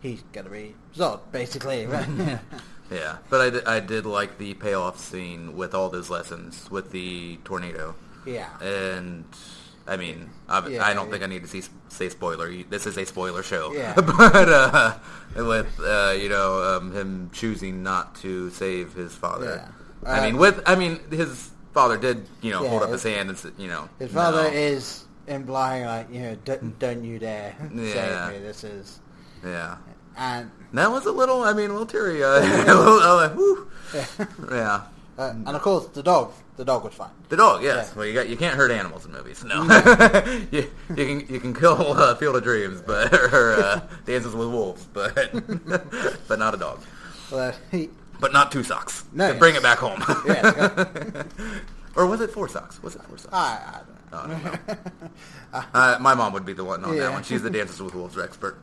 [0.00, 1.82] He's going to be Zod, basically.
[1.82, 2.38] Yeah.
[2.90, 6.90] Yeah, but I did, I did like the payoff scene with all those lessons with
[6.92, 7.94] the tornado.
[8.26, 8.50] yeah.
[8.60, 9.24] And
[9.86, 11.12] I mean, I, Yeah, I don't yeah.
[11.12, 12.50] think I need to see, say spoiler.
[12.70, 13.72] This is a spoiler show.
[13.72, 13.94] Yeah.
[14.00, 14.98] but uh,
[15.36, 19.60] with uh, you know um, him choosing not to save his father.
[19.60, 20.10] Yeah.
[20.10, 23.02] I Uh, mean, with I mean his father did you know Yeah, hold up his-
[23.02, 24.48] his hand and you know His father no.
[24.48, 27.92] is implying, like, you know, don't, don't you dare Yeah.
[27.92, 28.46] save me.
[28.46, 29.00] This is...
[29.42, 29.76] yeah.
[30.16, 30.50] And...
[30.74, 32.22] That was a little, I mean, a little teary.
[32.22, 33.32] Uh, a little, uh.
[33.94, 34.06] Yeah.
[34.52, 34.80] yeah.
[35.16, 36.32] Uh, and of course, the dog.
[36.56, 37.10] The dog was fine.
[37.30, 37.88] The dog, yes.
[37.90, 37.98] Yeah.
[37.98, 39.42] Well, you got you can't hurt animals in movies.
[39.42, 39.62] No,
[40.52, 44.48] you, you can you can kill uh, Field of Dreams, but or uh, Dances with
[44.48, 45.32] Wolves, but
[46.28, 46.80] but not a dog.
[47.32, 47.90] Well, he,
[48.20, 49.04] But not two socks.
[49.12, 50.00] No, bring it back home.
[50.26, 51.26] Yes,
[51.96, 52.80] or was it four socks?
[52.82, 53.34] Was it four socks?
[53.34, 53.80] I, I
[54.12, 55.64] Oh, I don't know.
[55.74, 57.04] Uh, my mom would be the one on Yeah.
[57.04, 57.22] that one.
[57.24, 58.56] She's the Dances with Wolves expert.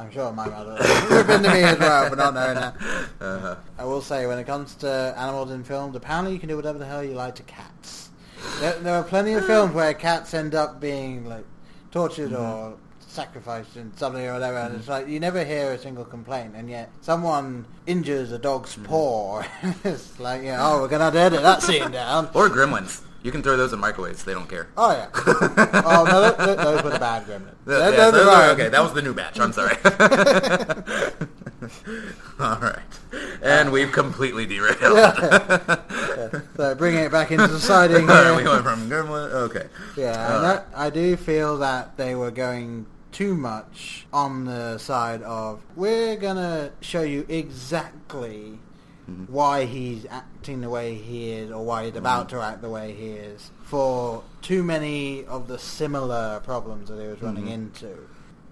[0.00, 2.74] I'm sure my mother would have been to me as well, but not knowing that.
[3.20, 6.56] Uh, I will say, when it comes to animals in films, apparently you can do
[6.56, 8.08] whatever the hell you like to cats.
[8.60, 11.44] There, there are plenty of films where cats end up being like
[11.90, 16.06] tortured or sacrificed in something or whatever, and it's like you never hear a single
[16.06, 19.42] complaint, and yet someone injures a dog's paw.
[19.84, 22.30] it's like, yeah, oh, we're gonna have to edit that scene down.
[22.32, 23.02] or gremlins.
[23.22, 24.24] You can throw those in microwaves.
[24.24, 24.68] They don't care.
[24.76, 25.08] Oh yeah.
[25.84, 27.54] oh no, th- th- those were the bad gremlins.
[27.66, 28.50] Th- yeah, those are those are- fine.
[28.50, 29.38] okay, that was the new batch.
[29.38, 29.76] I'm sorry.
[32.40, 32.78] All right,
[33.42, 34.78] and uh, we've completely derailed.
[34.80, 37.44] Yeah, so bringing it back into.
[37.44, 38.00] All right, here.
[38.36, 39.30] we went from gremlin.
[39.32, 39.66] Okay.
[39.96, 40.52] Yeah, All and right.
[40.54, 46.16] that, I do feel that they were going too much on the side of we're
[46.16, 48.58] gonna show you exactly
[49.10, 49.32] Mm-hmm.
[49.32, 52.36] why he's acting the way he is or why he's about Mm-hmm.
[52.38, 57.08] to act the way he is for too many of the similar problems that he
[57.08, 57.52] was running Mhm.
[57.52, 57.88] into.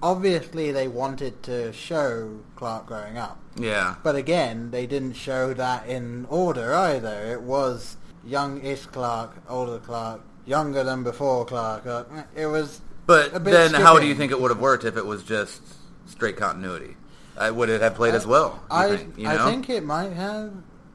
[0.03, 3.97] Obviously, they wanted to show Clark growing up, Yeah.
[4.05, 7.25] but again, they didn't show that in order either.
[7.33, 11.85] It was young-ish Clark, older Clark, younger than before Clark.
[11.87, 12.05] Uh,
[12.37, 14.97] It was But a bit then, how do you think it would have worked if
[14.97, 15.63] it was just
[16.07, 16.97] straight continuity?
[17.39, 18.61] Uh, would it have played as well?
[18.71, 20.53] I think, you I think it might have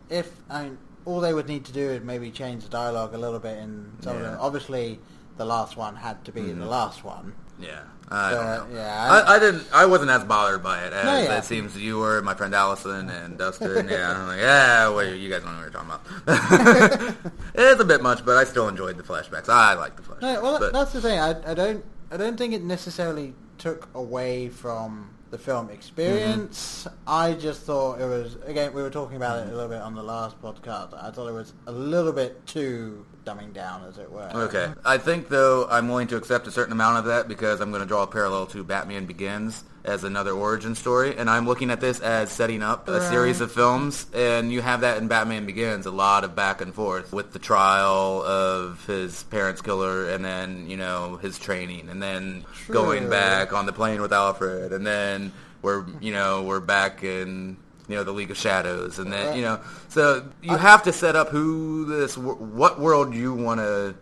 [0.09, 3.17] if I mean, all they would need to do is maybe change the dialogue a
[3.17, 4.37] little bit in some of them.
[4.39, 4.99] Obviously,
[5.37, 6.69] the last one had to be the Mhm.
[6.69, 7.33] last one.
[7.59, 7.79] Yeah.
[8.09, 8.67] I know.
[8.73, 9.63] yeah, I, I- I didn't.
[9.73, 11.37] I wasn't as bothered by it as No, yeah.
[11.39, 12.21] it seems you were.
[12.21, 13.87] My friend Allison and Dustin.
[13.89, 14.89] yeah, I'm like, yeah.
[14.89, 17.15] Well, you guys don't know what you're talking about.
[17.55, 19.49] it's a bit much, but I still enjoyed the flashbacks.
[19.49, 20.21] I like the flashbacks.
[20.21, 21.17] No, well, but, that's the thing.
[21.19, 26.85] I, I don't I don't think it necessarily took away from the film experience.
[26.87, 26.95] Mm-hmm.
[27.07, 29.95] I just thought it was again we were talking about it a little bit on
[29.95, 30.93] the last podcast.
[30.93, 34.29] I thought it was a little bit too dumbing down, as it were.
[34.33, 34.71] Okay.
[34.85, 37.81] I think though I'm willing to accept a certain amount of that because I'm going
[37.81, 41.81] to draw a parallel to Batman Begins as another origin story, and I'm looking at
[41.81, 43.09] this as setting up a Right.
[43.09, 46.73] series of films, and you have that in Batman Begins, a lot of back and
[46.73, 52.01] forth with the trial of his parents' killer, and then you know his training, and
[52.01, 52.73] then True.
[52.73, 57.57] going back on the plane with Alfred, and then we're you know we're back in.
[57.87, 61.15] You know the League of Shadows, and then you know, so you have to set
[61.15, 63.95] up who this, what world you want to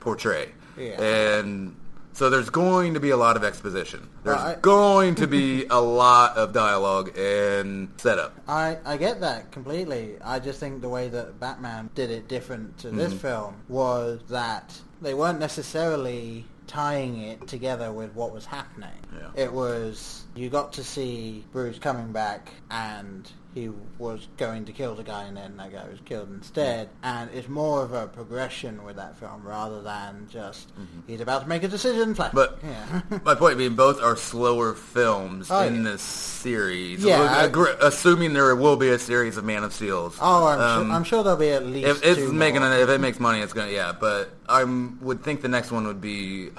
[0.00, 0.50] portray.
[0.76, 1.00] Yeah.
[1.00, 1.76] And
[2.12, 4.08] so there's going to be a lot of exposition.
[4.24, 8.34] There's going to be a lot of dialogue and setup.
[8.48, 10.16] I, I get that completely.
[10.24, 13.18] I just think the way that Batman did it different to this Mhm.
[13.18, 18.90] film was that they weren't necessarily tying it together with what was happening.
[19.14, 19.42] Yeah.
[19.44, 24.94] It was you got to see Bruce coming back and he was going to kill
[24.94, 26.88] the guy and then that guy was killed instead.
[27.02, 30.70] And it's more of a progression with that film rather than just
[31.08, 32.14] he's about to make a decision.
[32.14, 32.32] Flash.
[32.32, 32.36] Mm-hmm.
[32.36, 33.18] But yeah.
[33.24, 35.90] my point being, both are slower films Oh, in yeah.
[35.92, 37.02] this series.
[37.02, 37.48] Yeah,
[37.80, 40.16] assuming there will be a series of Man of Steels.
[40.20, 42.88] oh, I'm, Um, sure, I'm sure there'll be at least if it's making an, if
[42.88, 43.92] it makes money, it's gonna yeah.
[43.98, 46.50] But I would think the next one would be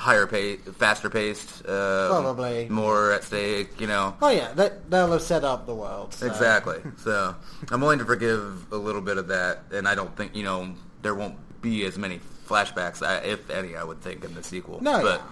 [0.00, 2.66] higher pace, faster paced, uh, Probably.
[2.70, 3.78] more at stake.
[3.78, 6.14] You know, Oh yeah, they, they'll have set up the world.
[6.14, 6.78] so- Exactly.
[6.96, 7.36] So
[7.70, 10.74] I'm willing to forgive a little bit of that, and I don't think you know
[11.02, 13.76] there won't be as many flashbacks, I- if any.
[13.76, 14.82] I would think in the sequel.
[14.82, 15.22] No, but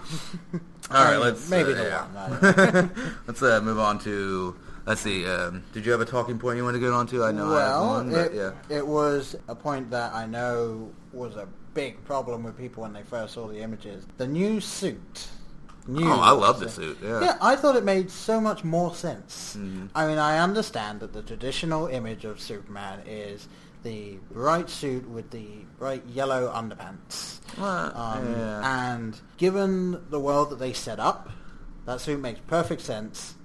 [0.53, 0.59] yeah.
[0.91, 2.27] all right, I mean, let's maybe uh, the yeah.
[2.27, 2.73] one.
[2.73, 2.91] Don't
[3.27, 4.55] let's uh, move on to.
[4.85, 5.25] Let's see.
[5.25, 7.23] Um, did you have a talking point you want to get on to?
[7.23, 8.51] I know I have well, one, but it, yeah.
[8.69, 13.03] it was a point that I know was a big problem with people when they
[13.03, 14.05] first saw the images.
[14.17, 15.27] The new suit.
[15.87, 16.97] New, Oh, I love the suit.
[17.01, 17.21] Yeah.
[17.21, 19.55] Yeah, I thought it made so much more sense.
[19.57, 19.89] Mhm.
[19.95, 23.47] I mean, I understand that the traditional image of Superman is
[23.83, 25.47] the bright suit with the
[25.79, 27.39] bright yellow underpants.
[27.57, 28.91] Well, Um, yeah.
[28.93, 31.29] And given the world that they set up,
[31.85, 33.35] that suit makes perfect sense,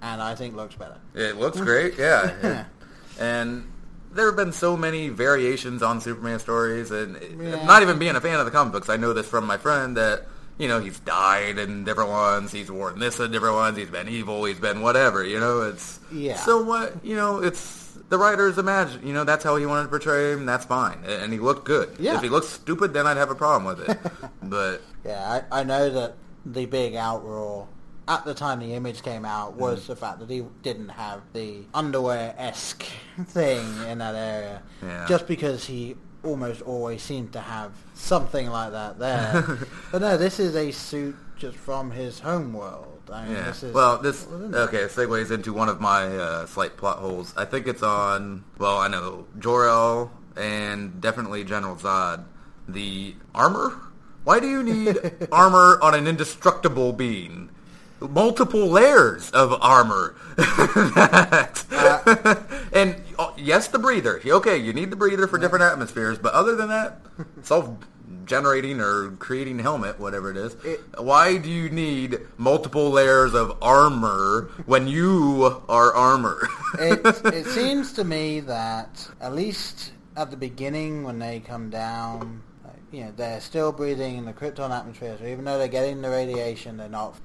[0.00, 0.96] and I think looks better.
[1.14, 2.32] It looks great, yeah.
[2.42, 2.64] Yeah.
[3.20, 3.70] and
[4.14, 7.64] there have been so many variations on Superman stories, and Yeah.
[7.64, 9.96] not even being a fan of the comic books, I know this from my friend
[9.96, 10.26] that
[10.58, 14.08] you know he's died in different ones, he's worn this in different ones, he's been
[14.08, 15.24] evil, he's been whatever.
[15.24, 16.36] You know, it's Yeah.
[16.36, 17.04] So what?
[17.04, 19.06] You know, it's the writers imagine.
[19.06, 20.44] You know, that's how he wanted to portray him.
[20.46, 21.96] That's fine, and he looked good.
[21.98, 22.16] Yeah.
[22.16, 23.98] If he looks stupid, then I'd have a problem with it.
[24.42, 27.66] but Yeah, I, I know that the big outroar
[28.08, 29.86] at the time the image came out was Mm.
[29.86, 32.84] the fact that he didn't have the underwear-esque
[33.26, 34.62] thing in that area.
[34.82, 35.06] Yeah.
[35.08, 39.58] Just because he almost always seemed to have something like that there.
[39.92, 42.88] but no, this is a suit just from his home world.
[43.12, 43.42] I mean, Yeah.
[43.44, 47.34] this is, well, this okay segues into one of my uh, slight plot holes.
[47.36, 48.44] I think it's on.
[48.58, 52.24] Well, I know Jor-El and definitely General Zod.
[52.68, 53.76] The armor.
[54.24, 54.98] Why do you need
[55.32, 57.50] armor on an indestructible being?
[58.08, 60.14] Multiple layers of armor.
[61.72, 64.20] That- and uh, yes, the breather.
[64.24, 67.00] Okay, you need the breather for different atmospheres, but other than that,
[67.42, 70.54] self-generating or creating helmet, whatever it is.
[70.64, 76.48] It- why do you need multiple layers of armor when you are armor?
[76.78, 82.42] it, it seems to me that at least at the beginning when they come down,
[82.92, 85.16] you know, they're still breathing in the Krypton atmosphere.
[85.18, 87.16] So even though they're getting the radiation, they're not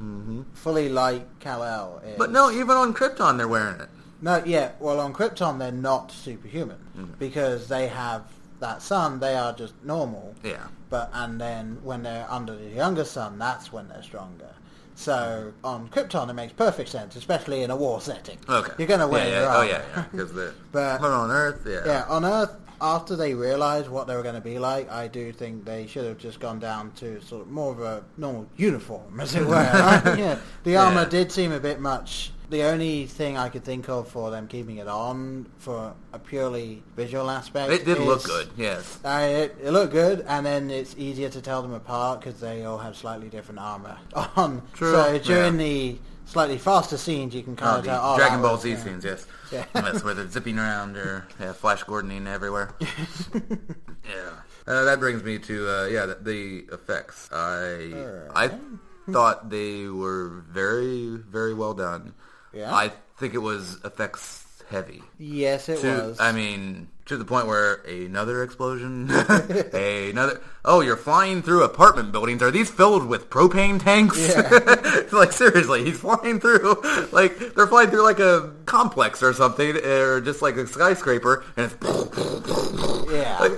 [0.54, 2.18] fully like Kal-El is.
[2.18, 3.90] but no, even on Krypton, they're wearing it.
[4.22, 4.72] no, yeah.
[4.80, 7.20] Well, on Krypton, they're not superhuman Mm.
[7.20, 8.24] because they have
[8.60, 9.20] that sun.
[9.20, 10.34] They are just normal.
[10.44, 10.66] Yeah.
[10.90, 14.50] But and then when they're under the younger sun, that's when they're stronger.
[14.96, 18.40] So on Krypton, it makes perfect sense, especially in a war setting.
[18.50, 18.72] Okay.
[18.80, 19.58] You're going to wear yeah, yeah.
[19.58, 20.06] Oh yeah, yeah.
[20.12, 20.32] Because
[20.72, 21.82] But- but on Earth, yeah.
[21.86, 25.32] Yeah, on Earth, after they realised what they were going to be like, I do
[25.32, 29.20] think they should have just gone down to sort of more of a normal uniform,
[29.20, 29.54] as it were.
[29.54, 30.18] right?
[30.18, 31.10] yeah, the armour Yeah.
[31.10, 32.32] did seem a bit much.
[32.50, 36.82] The only thing I could think of for them keeping it on for a purely
[36.96, 38.48] visual aspect, It did look good.
[38.56, 39.00] Yes.
[39.04, 42.64] Uh, it, it looked good, and then it's easier to tell them apart because they
[42.64, 43.98] all have slightly different armor
[44.38, 44.62] on.
[44.74, 45.66] True, So during yeah.
[45.66, 48.02] the slightly faster scenes, you can kind Oh, of tell.
[48.14, 48.78] Oh, Dragon Ball Z yeah.
[48.84, 49.26] scenes, yes.
[49.52, 49.66] Yeah.
[49.74, 52.76] That's where they're zipping around or yeah, Flash Gordoning everywhere.
[52.80, 54.32] yeah.
[54.68, 57.30] Uh, that brings me to uh, yeah the, the effects.
[57.32, 58.52] I I
[59.12, 62.14] thought they were very very well done.
[62.54, 62.74] Yeah?
[62.74, 65.02] I think it was effects heavy.
[65.18, 66.20] Yes, it To, was.
[66.20, 69.10] I mean, to the point where another explosion,
[69.74, 70.42] another.
[70.66, 72.42] Oh, you're flying through apartment buildings.
[72.42, 74.18] Are these filled with propane tanks?
[74.18, 75.04] Yeah.
[75.12, 76.82] like seriously, he's flying through.
[77.12, 81.72] Like they're flying through like a complex or something, or just like a skyscraper, and
[81.72, 83.12] it's.
[83.12, 83.38] Yeah.
[83.48, 83.54] Like,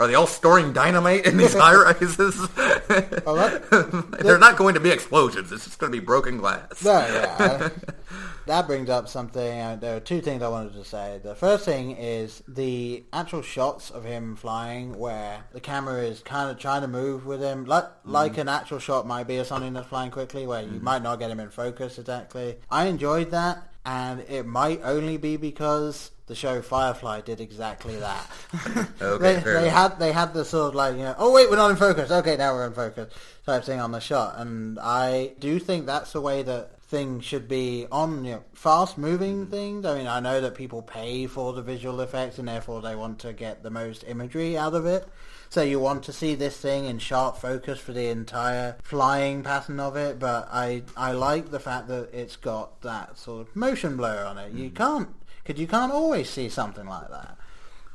[0.00, 2.34] are they all storing dynamite in these high rises?
[3.26, 5.52] Oh, that- They're not going to be explosions.
[5.52, 6.82] It's just going to be broken glass.
[6.84, 7.68] No, yeah.
[8.46, 9.60] That brings up something.
[9.60, 11.20] Uh, there are two things I wanted to say.
[11.22, 16.50] The first thing is the actual shots of him flying, where the camera is kind
[16.50, 19.72] of trying to move with him, like like an actual shot might be of something
[19.74, 22.56] that's flying quickly, where you might not get him in focus exactly.
[22.70, 28.26] I enjoyed that, and it might only be because the show Firefly did exactly that.
[29.02, 31.56] Okay, they, they had they had the sort of like you know oh wait we're
[31.56, 32.10] not in focus.
[32.10, 33.12] Okay now we're in focus
[33.44, 34.34] type thing on the shot.
[34.38, 38.96] And I do think that's the way that things should be on you know fast
[38.96, 39.50] moving mm-hmm.
[39.50, 39.84] things.
[39.84, 43.18] I mean I know that people pay for the visual effects and therefore they want
[43.20, 45.08] to get the most imagery out of it.
[45.48, 49.80] So you want to see this thing in sharp focus for the entire flying pattern
[49.80, 53.96] of it but I I like the fact that it's got that sort of motion
[53.96, 54.52] blur on it.
[54.52, 54.76] You mm-hmm.
[54.76, 57.36] can't because you can't always see something like that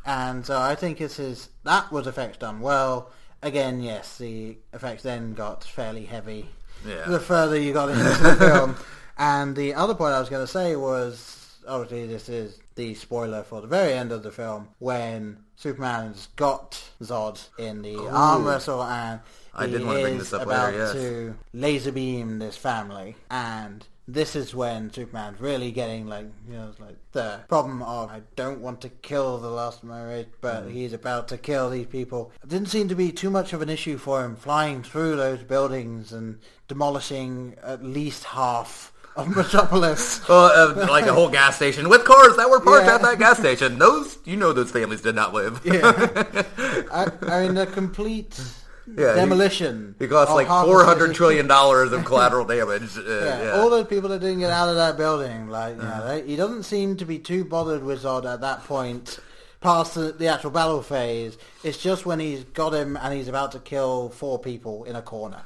[0.05, 3.11] and so I think this is that was effects done well.
[3.41, 6.47] Again, yes, the effects then got fairly heavy
[6.85, 7.05] Yeah.
[7.07, 8.75] the further you got into the film.
[9.17, 13.43] And the other point I was going to say was, obviously this is the spoiler
[13.43, 18.83] for the very end of the film, when Superman's got Zod in the arm wrestle
[18.83, 19.21] and
[19.53, 20.91] I did wanna bring is this up about later, yes.
[20.93, 26.67] to laser beam this family and this is when Superman's really getting like you know
[26.69, 30.71] it's like the problem of I don't want to kill the last race, but Mm.
[30.73, 32.31] he's about to kill these people.
[32.43, 35.43] It didn't seem to be too much of an issue for him flying through those
[35.43, 40.27] buildings and demolishing at least half of Metropolis.
[40.27, 42.95] Well, uh, like a whole gas station with cars that were parked Yeah.
[42.95, 43.79] at that gas station.
[43.79, 45.61] Those, you know, those families did not live.
[45.63, 46.43] Yeah.
[46.91, 48.39] I, I mean the complete
[48.87, 49.95] Yeah, he- demolition.
[49.99, 52.97] It cost of like four hundred trillion dollars of collateral damage.
[52.97, 53.51] Uh, Yeah, yeah.
[53.59, 55.99] all those people that didn't get out of that building, like, you Uh-huh.
[55.99, 59.19] know, they, he doesn't seem to be too bothered with Zod at that point.
[59.61, 61.37] past the, the actual battle phase.
[61.63, 65.01] It's just when he's got him and he's about to kill four people in a
[65.01, 65.41] corner.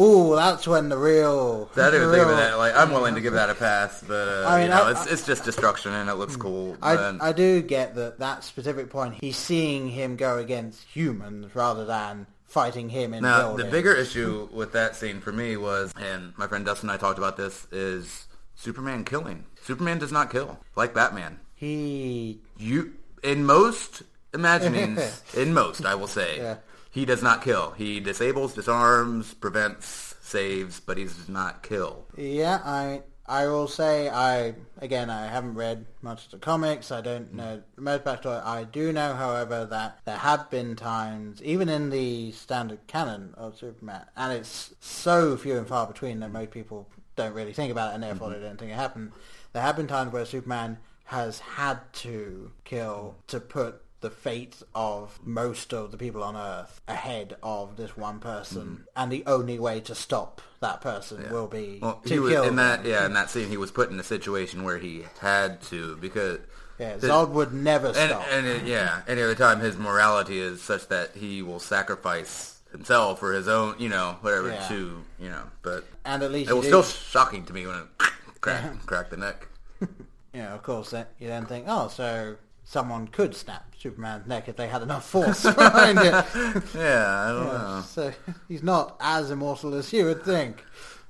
[0.00, 1.66] Ooh, that's when the real.
[1.74, 2.58] That the is think of that.
[2.58, 4.90] Like I'm willing to give that a pass, but uh, I mean, you know, I-
[4.92, 6.76] it's it's just destruction and it looks cool.
[6.82, 9.14] I, and- I do get that that specific point.
[9.20, 14.48] He's seeing him go against humans rather than fighting him in Now, the bigger issue
[14.52, 17.66] with that scene for me was, and my friend Dustin and I talked about this,
[17.70, 19.44] is Superman killing.
[19.62, 21.38] Superman does not kill like Batman.
[21.54, 24.02] He You in most
[24.34, 26.56] imaginings, in most, I will say, Yeah.
[26.90, 27.72] he does not kill.
[27.72, 32.06] He disables, disarms, prevents, saves, but he does not kill.
[32.16, 36.90] Yeah, I I will say I again I haven't read much of the comics.
[36.90, 38.42] I don't know most backstory.
[38.44, 43.58] I do know, however, that there have been times, even in the standard canon of
[43.58, 47.92] Superman, and it's so few and far between that most people don't really think about
[47.92, 48.40] it, and therefore mm-hmm.
[48.40, 49.12] they don't think it happened.
[49.52, 55.18] There have been times where Superman has had to kill to put the fate of
[55.24, 58.84] most of the people on Earth ahead of this one person, mm.
[58.96, 62.44] and the only way to stop that person will be Well, to he was kill
[62.44, 63.48] in that yeah in that scene.
[63.48, 66.38] He was put in a situation where he had to because
[66.78, 68.24] Yeah, Zod would never and, stop.
[68.30, 73.22] and it, yeah, any other time his morality is such that he will sacrifice himself
[73.22, 74.68] or his own, you know, whatever Yeah.
[74.68, 75.44] to, you know.
[75.62, 77.86] But And at least it was do- still shocking to me when it
[78.40, 79.48] cracked, cracked the neck.
[80.34, 82.36] yeah, of course, you then think, oh, so
[82.68, 86.24] someone could snap Superman's neck if they had enough force behind it.
[86.74, 87.82] Yeah, I don't know.
[87.86, 88.12] So
[88.46, 90.62] he's not as immortal as you would think.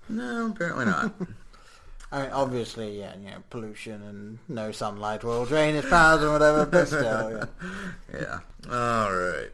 [0.09, 1.13] No, apparently not.
[2.13, 6.33] I mean, obviously, yeah, you know, pollution and no sunlight will drain his powers and
[6.33, 7.47] whatever, but still,
[8.13, 8.15] yeah.
[8.15, 8.39] yeah.
[8.71, 9.51] All right.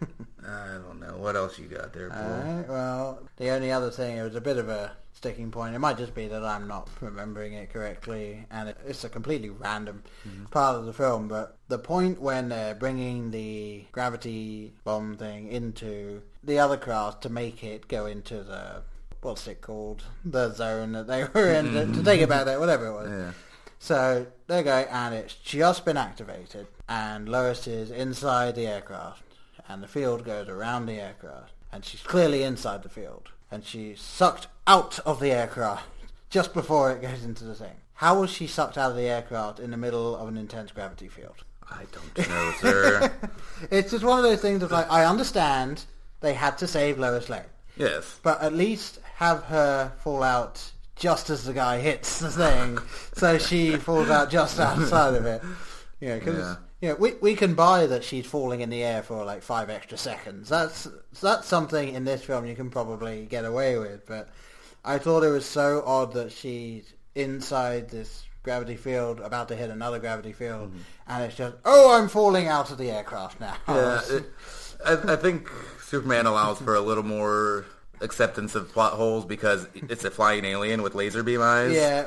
[0.46, 2.20] I don't know what else you got there, Paul.
[2.20, 4.92] Alright, well, the only other thing, it was a bit of a
[5.24, 5.74] sticking point.
[5.74, 9.48] It might just be that I'm not remembering it correctly, and it, it's a completely
[9.48, 10.44] random mm-hmm.
[10.46, 11.28] part of the film.
[11.28, 17.30] But the point when they're bringing the gravity bomb thing into the other craft to
[17.30, 18.82] make it go into the
[19.22, 22.92] what's it called, the zone that they were in to, it back there, whatever it
[22.92, 23.10] was.
[23.10, 23.32] Yeah.
[23.78, 29.22] So they go, and it's just been activated, and Lois is inside the aircraft,
[29.70, 34.00] and the field goes around the aircraft, and she's clearly inside the field, and she's
[34.00, 35.86] sucked out of the aircraft
[36.28, 37.70] just before it goes into the thing.
[37.94, 41.06] How was she sucked out of the aircraft in the middle of an intense gravity
[41.06, 41.44] field?
[41.70, 43.12] I don't know, sir.
[43.70, 45.84] It's just one of those things of like, I understand
[46.20, 47.42] they had to save Lois Lane,
[47.76, 48.18] yes.
[48.24, 52.78] but at least have her fall out just as the guy hits the thing,
[53.14, 55.42] so she falls out just outside of it.
[56.00, 56.56] You know, 'cause, Yeah.
[56.88, 59.98] Know, we we can buy that she's falling in the air for like five extra
[59.98, 60.48] seconds.
[60.48, 60.88] That's
[61.20, 64.06] that's something in this film you can probably get away with.
[64.06, 64.28] But
[64.84, 69.70] I thought it was so odd that she's inside this gravity field, about to hit
[69.70, 70.78] another gravity field, mm-hmm.
[71.08, 73.56] and it's just, oh, I'm falling out of the aircraft now.
[73.66, 74.24] Yeah, it,
[74.84, 75.50] I, I think
[75.82, 77.64] Superman allows for a little more
[78.00, 81.72] acceptance of plot holes because it's a flying alien with laser beam eyes.
[81.72, 82.04] Yeah.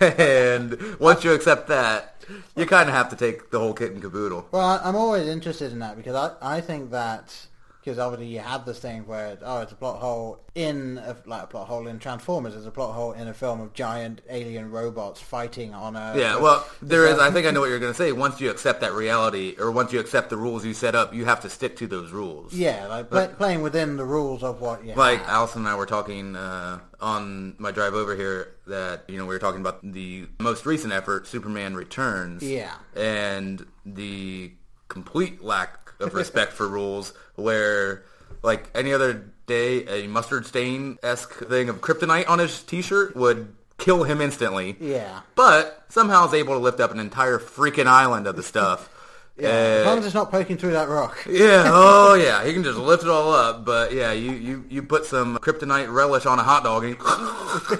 [0.18, 2.24] and once you accept that,
[2.56, 4.48] you kind of have to take the whole kit and caboodle.
[4.50, 7.46] Well, I'm always interested in that because I, I think that
[7.86, 11.44] because obviously you have this thing where oh it's a plot hole in a, like
[11.44, 14.72] a plot hole in Transformers, it's a plot hole in a film of giant alien
[14.72, 17.18] robots fighting on a Yeah, well, there is.
[17.20, 18.10] I think I know what you're going to say.
[18.10, 21.26] Once you accept that reality, or once you accept the rules you set up, you
[21.26, 22.52] have to stick to those rules.
[22.52, 25.28] yeah like play, playing within the rules of what you Like have.
[25.28, 29.34] Allison and I were talking uh, on my drive over here that you know we
[29.34, 32.42] were talking about the most recent effort, Superman Returns.
[32.42, 32.74] Yeah.
[32.96, 34.50] and the
[34.88, 38.04] complete lack of respect for rules, where
[38.42, 43.54] like any other day, a mustard stain esque thing of kryptonite on his T-shirt would
[43.78, 44.76] kill him instantly.
[44.80, 45.20] yeah.
[45.34, 48.88] But somehow is able to lift up an entire freaking island of the stuff.
[49.38, 51.18] Yeah, as Uh, long as it's not poking through that rock.
[51.28, 53.66] yeah, oh yeah, he can just lift it all up.
[53.66, 56.96] But yeah, you, you, you put some kryptonite relish on a hot dog and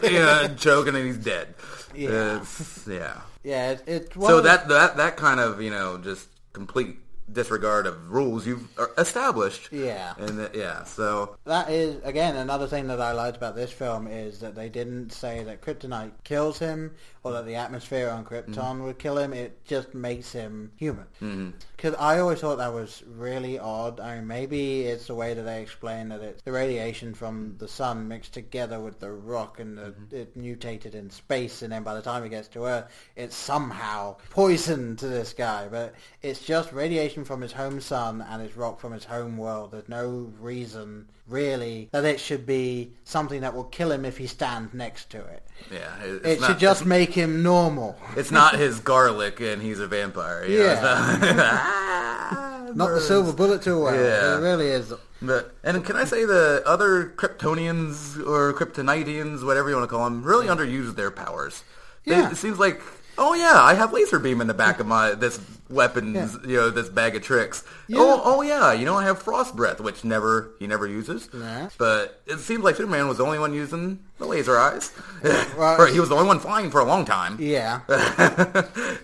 [0.02, 1.54] he, yeah, choking and he's dead.
[1.94, 2.36] Yeah.
[2.42, 3.20] It's- yeah.
[3.42, 6.28] Yeah, it, it's So one of the- that that that kind of you know just
[6.52, 6.98] complete
[7.32, 9.72] disregard of rules you've uh, established.
[9.72, 10.14] Yeah.
[10.18, 14.06] And that, yeah, so That is again another thing that I liked about this film
[14.06, 16.92] is that they didn't say that kryptonite kills him
[17.26, 18.82] or that the atmosphere on Krypton Mm-hmm.
[18.84, 19.32] would kill him.
[19.32, 21.54] It just makes him human.
[21.76, 24.00] Because I always thought that was really odd.
[24.00, 27.68] I mean, maybe it's the way that they explain that it's the radiation from the
[27.68, 30.16] sun mixed together with the rock and the, Mm-hmm.
[30.16, 32.86] it mutated in space, and then by the time it gets to Earth,
[33.16, 35.68] it's somehow poison to this guy.
[35.68, 39.72] But it's just radiation from his home sun and his rock from his home world.
[39.72, 44.26] There's no reason, really, that it should be something that will kill him if he
[44.26, 45.42] stands next to it.
[45.72, 47.96] Yeah, It not, should just make him normal.
[48.16, 50.44] It's not his garlic, and he's a vampire.
[50.46, 50.80] Yeah.
[51.20, 53.94] not- Not the silver bullet too well.
[53.94, 54.36] Yeah.
[54.36, 54.92] It really is.
[55.22, 60.04] But, and can I say the other Kryptonians or Kryptonitians, whatever you want to call
[60.04, 61.62] them, really underuse their powers.
[62.04, 62.30] They- Yeah.
[62.30, 62.82] it seems like,
[63.18, 66.70] oh yeah, I have laser beam in the back of my this weapons, you know,
[66.70, 67.64] this bag of tricks.
[67.88, 67.98] Yeah.
[68.00, 71.32] Oh, oh yeah, you know, I have frost breath, which never he never uses.
[71.32, 71.68] Nah.
[71.78, 74.92] But it seems like Superman was the only one using the laser eyes.
[75.56, 77.38] Well, he was the only one flying for a long time.
[77.40, 77.80] Yeah.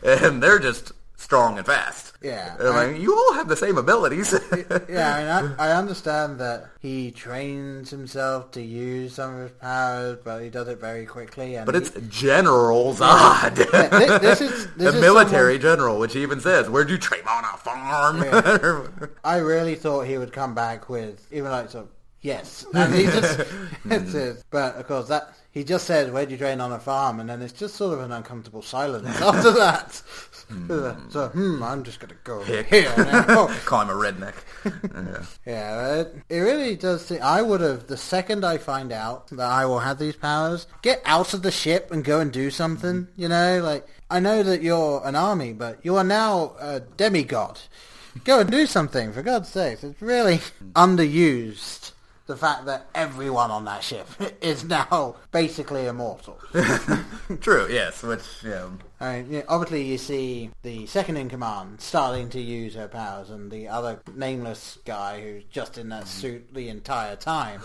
[0.04, 2.11] and they're just strong and fast.
[2.24, 2.56] Yeah.
[2.58, 4.32] And I'm like, you all have the same abilities.
[4.88, 9.50] Yeah, I, mean, I, I understand that he trains himself to use some of his
[9.52, 11.54] powers, but he does it very quickly.
[11.56, 13.58] And But he- it's General Zod.
[13.72, 16.98] Yeah, thi- this is- this a is military general, which he even says, "Where'd you
[16.98, 21.70] train on a farm?" I really thought he would come back with even like
[22.20, 23.40] yes, and he just
[23.86, 24.44] it's it.
[24.50, 27.42] But of course that he just said, "Where'd you train on a farm?" and then
[27.42, 30.02] it's just sort of an uncomfortable silence after that.
[30.48, 31.08] Hmm.
[31.08, 32.66] so hmm, I'm just gonna go Hick.
[32.66, 33.24] here now.
[33.28, 33.60] Oh.
[33.64, 34.34] Call him a redneck.
[34.94, 35.24] Yeah.
[35.46, 37.06] Yeah, it, it really does.
[37.06, 40.66] Seem, I would have the second I find out that I will have these powers,
[40.82, 43.06] get out of the ship and go and do something.
[43.06, 43.20] Mm-hmm.
[43.20, 47.58] You know, like I know that you're an army, but you are now a demigod.
[48.24, 49.82] Go and do something for God's sake.
[49.82, 50.70] It's really hmm.
[50.72, 51.91] underused.
[52.26, 54.06] The fact that everyone on that ship
[54.40, 56.38] is now basically immortal.
[57.40, 57.66] True.
[57.70, 58.02] Yes.
[58.02, 58.68] Which uh, yeah.
[59.00, 63.50] I mean, obviously you see the second in command starting to use her powers, and
[63.50, 66.54] the other nameless guy who's just in that suit mm.
[66.54, 67.60] the entire time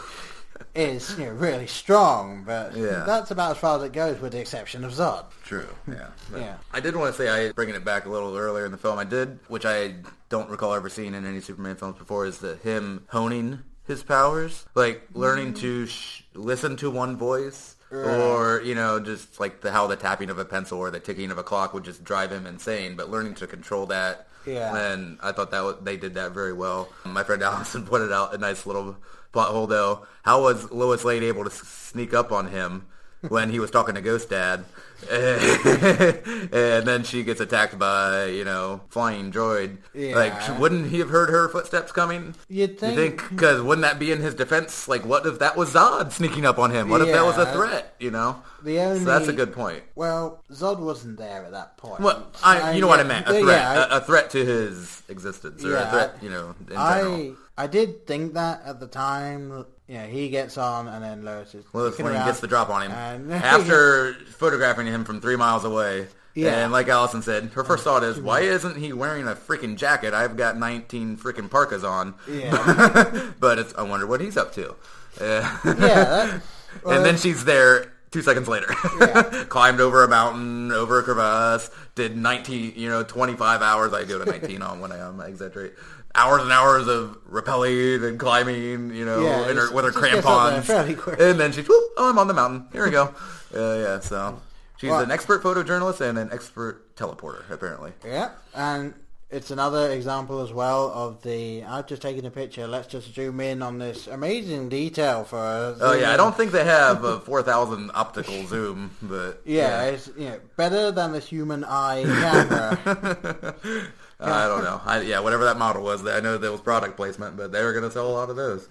[0.76, 2.44] is you know, really strong.
[2.46, 3.04] But Yeah.
[3.06, 5.26] that's about as far as it goes, with the exception of Zod.
[5.44, 5.68] True.
[5.88, 6.08] Yeah.
[6.32, 6.58] But Yeah.
[6.74, 8.98] I did want to say, I bringing it back a little earlier in the film,
[8.98, 9.96] I did, which I
[10.30, 14.66] don't recall ever seeing in any Superman films before, is that him honing his powers,
[14.76, 15.62] like learning mm-hmm.
[15.62, 17.76] to sh- listen to one voice.
[17.90, 21.32] Or you know, just like the how the tapping of a pencil or the ticking
[21.32, 22.98] of a clock would just drive him insane.
[22.98, 24.76] But learning to control that, Yeah.
[24.76, 26.90] and I thought that wa- they did that very well.
[27.06, 28.98] My friend Allison pointed out a nice little
[29.32, 30.06] plot hole though.
[30.24, 32.88] How was Lois Lane able to s- sneak up on him
[33.22, 34.66] when he was talking to Ghost Dad?
[35.12, 39.78] and then she gets attacked by, you know, flying droid.
[39.94, 40.16] Yeah.
[40.16, 42.34] Like, wouldn't he have heard her footsteps coming?
[42.50, 44.88] You'd You think, because wouldn't that be in his defense?
[44.88, 46.90] Like, what if that was Zod sneaking up on him?
[46.90, 47.96] What if that was a threat?
[48.00, 49.84] You know, the only so that's a good point.
[49.96, 52.02] Well, Zod wasn't there at that point.
[52.02, 53.30] Well, I, you know what I yeah, meant.
[53.30, 56.56] A yeah, threat, I- a, threat to his existence, or Yeah, a threat, you know,
[56.70, 57.34] in I.
[57.60, 59.66] I did think that at the time.
[59.90, 63.34] Know, he gets on, and then Lois is Lois gets the drop on him and-
[63.44, 66.08] after photographing him from three miles away.
[66.36, 66.64] Yeah.
[66.64, 70.14] And like Allison said, her first thought is, why isn't he wearing a freaking jacket?
[70.14, 72.14] I've got 19 freaking parkas on.
[72.30, 73.32] Yeah.
[73.40, 74.76] but it's, I wonder what he's up to.
[75.20, 76.42] Yeah, that,
[76.84, 78.68] well, and then she's there two seconds later.
[79.00, 79.46] Yeah.
[79.50, 83.94] Climbed over a mountain, over a crevasse, did 19, you know, 25 hours.
[83.94, 85.74] I do it at 19 on when I, um, I exaggerate.
[86.16, 90.04] Hours and hours of rappelling and climbing, you know, Yeah, in her, with her just
[90.04, 91.22] gets up there crampons.
[91.22, 92.68] And then she's, whoop, oh, I'm on the mountain.
[92.72, 93.14] Here we go.
[93.56, 94.42] Uh, yeah, so
[94.76, 97.94] she's Well- an expert photojournalist and an expert teleporter, apparently.
[98.06, 98.94] Yeah, and
[99.30, 101.64] it's another example as well of the.
[101.64, 102.68] I've just taken a picture.
[102.68, 105.38] Let's just zoom in on this amazing detail for.
[105.40, 105.78] us.
[105.80, 110.26] Oh yeah, I don't think they have a 4,000 optical zoom, but Yeah, it's you
[110.30, 113.56] know better than the human eye camera.
[114.20, 114.82] I don't know.
[114.84, 117.72] I, yeah, whatever that model was, I know there was product placement, but they were
[117.72, 118.68] going to sell a lot of those.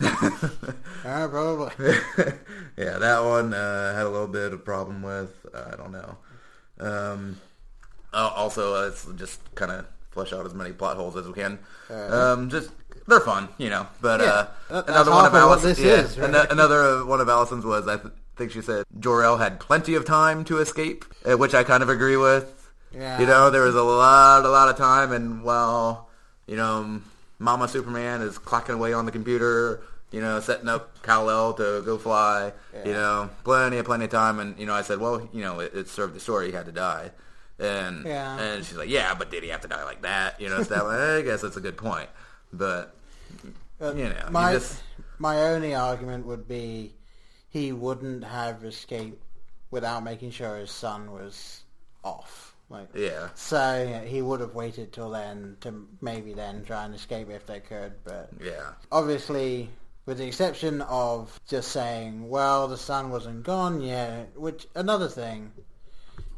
[0.00, 1.70] yeah, probably.
[2.78, 5.30] yeah, that one uh, had a little bit of problem with.
[5.54, 6.16] I don't know.
[6.80, 7.40] Um,
[8.12, 11.34] uh, also, uh, it's just kind of flesh out as many plot holes as we
[11.34, 11.58] can.
[11.90, 12.70] um, just
[13.06, 13.86] they're fun, you know.
[14.00, 14.46] But Yeah, uh,
[14.82, 15.76] that- another one of Allison's.
[15.76, 16.50] this yeah, is, right?
[16.50, 20.44] another one of Allison's was I th- think she said Jor-El had plenty of time
[20.46, 22.55] to escape, uh, which I kind of agree with.
[22.92, 23.20] Yeah.
[23.20, 26.08] You know, there was a lot, a lot of time, and while
[26.46, 27.00] you know,
[27.38, 29.82] Mama Superman is clocking away on the computer,
[30.12, 32.52] you know, setting up Kal-El to go fly.
[32.84, 35.60] You know, plenty, of plenty of time, and you know, I said, well, you know,
[35.60, 37.10] it, it served the story; he had to die.
[37.58, 38.38] And Yeah.
[38.38, 40.40] and she's like, yeah, but did he have to die like that?
[40.40, 40.84] You know, stuff.
[40.84, 42.08] I guess that's a good point,
[42.52, 42.94] but
[43.78, 44.82] But you know, you my just-
[45.18, 46.94] my only argument would be
[47.48, 49.22] he wouldn't have escaped
[49.70, 51.62] without making sure his son was
[52.04, 52.54] off.
[52.68, 53.56] Like, yeah, so
[53.88, 57.60] yeah, he would have waited till then to maybe then try and escape if they
[57.60, 57.92] could.
[58.04, 59.70] But yeah, obviously,
[60.04, 65.52] with the exception of just saying, "Well, the sun wasn't gone yet," which another thing.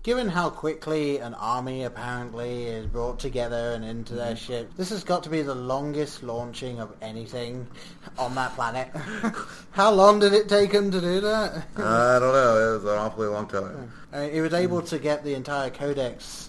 [0.08, 4.52] Given how quickly an army apparently is brought together and into their Mm-hmm.
[4.52, 7.66] ship, this has got to be the longest launching of anything
[8.18, 8.88] on that planet.
[9.72, 11.56] how long did it take him to do that?
[11.76, 12.70] I don't know.
[12.70, 13.92] It was an awfully long time.
[14.10, 16.48] I mean, he was able to get the entire codex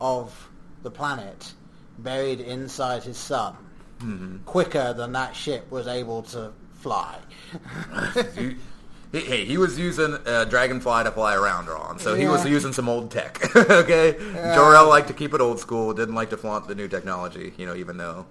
[0.00, 0.48] of
[0.84, 1.54] the planet
[1.98, 3.56] buried inside his sun
[3.98, 4.38] Mm-hmm.
[4.44, 7.18] quicker than that ship was able to fly.
[8.36, 8.54] He-
[9.12, 12.72] he- hey, he was using a dragonfly to fly around on, so he was using
[12.72, 13.54] some old tech.
[13.56, 14.54] okay, Yeah.
[14.54, 15.92] Jor-El liked to keep it old school.
[15.94, 17.52] Didn't like to flaunt the new technology.
[17.56, 18.26] You know, even though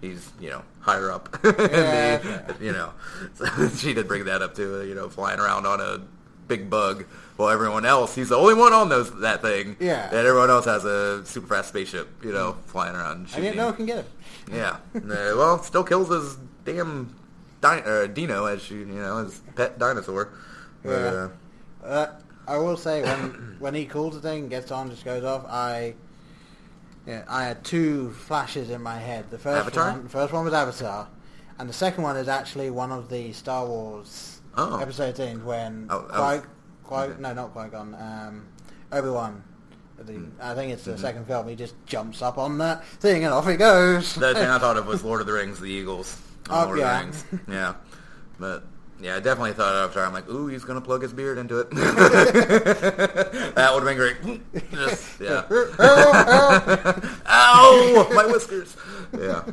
[0.00, 1.28] he's you know higher up.
[1.44, 2.90] Yeah, the- You know,
[3.34, 4.84] so she did bring that up too.
[4.86, 6.00] You know, flying around on a
[6.48, 7.04] big bug.
[7.36, 9.76] While everyone else, he's the only one on those that thing.
[9.80, 10.06] Yeah.
[10.08, 12.08] And everyone else has a super fast spaceship.
[12.22, 13.28] You know, flying around.
[13.28, 13.44] shooting.
[13.44, 14.06] yet no one can get him.
[14.52, 14.76] Yeah.
[14.94, 15.00] Uh,
[15.36, 17.12] well, still kills his damn
[17.64, 20.28] di- uh, Dino as she, you know, his pet dinosaur.
[20.84, 20.92] Yeah.
[20.92, 21.28] uh,
[21.86, 22.06] Uh,
[22.46, 25.44] I will say when when he calls the thing, gets on, just goes off.
[25.48, 25.94] I
[27.06, 29.30] yeah, I had two flashes in my head.
[29.30, 29.90] The first Avatar?
[29.92, 31.08] one, the first one was Avatar,
[31.58, 34.78] and the second one is actually one of the Star Wars Oh.
[34.78, 36.48] episode things when Oh, I was- Qui,
[36.84, 37.20] Qui, okay.
[37.20, 38.44] no, not Qui Gon, um,
[38.92, 39.42] Obi Wan.
[39.98, 41.00] The, I think it's the Mm-hmm.
[41.00, 41.48] second film.
[41.48, 44.14] He just jumps up on that thing and off he goes.
[44.14, 46.16] the thing I thought of was Lord of the Rings, the Eagles.
[46.50, 47.10] Oh, Lord yeah.
[47.48, 47.74] Yeah.
[48.38, 48.64] But,
[49.00, 50.04] yeah, I definitely thought Avatar.
[50.04, 51.70] I'm like, ooh, he's going to plug his beard into it.
[53.54, 54.16] that would have been great.
[54.72, 55.44] Just, yeah.
[57.28, 58.08] Ow!
[58.14, 58.76] My whiskers.
[59.12, 59.44] Yeah.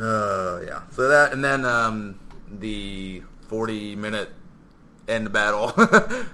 [0.00, 0.82] Uh, yeah.
[0.90, 2.18] So that, and then um,
[2.50, 4.30] the 40 minute
[5.08, 5.72] end battle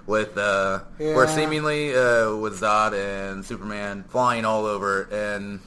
[0.06, 5.60] with uh, where seemingly uh, with Zod and Superman flying all over and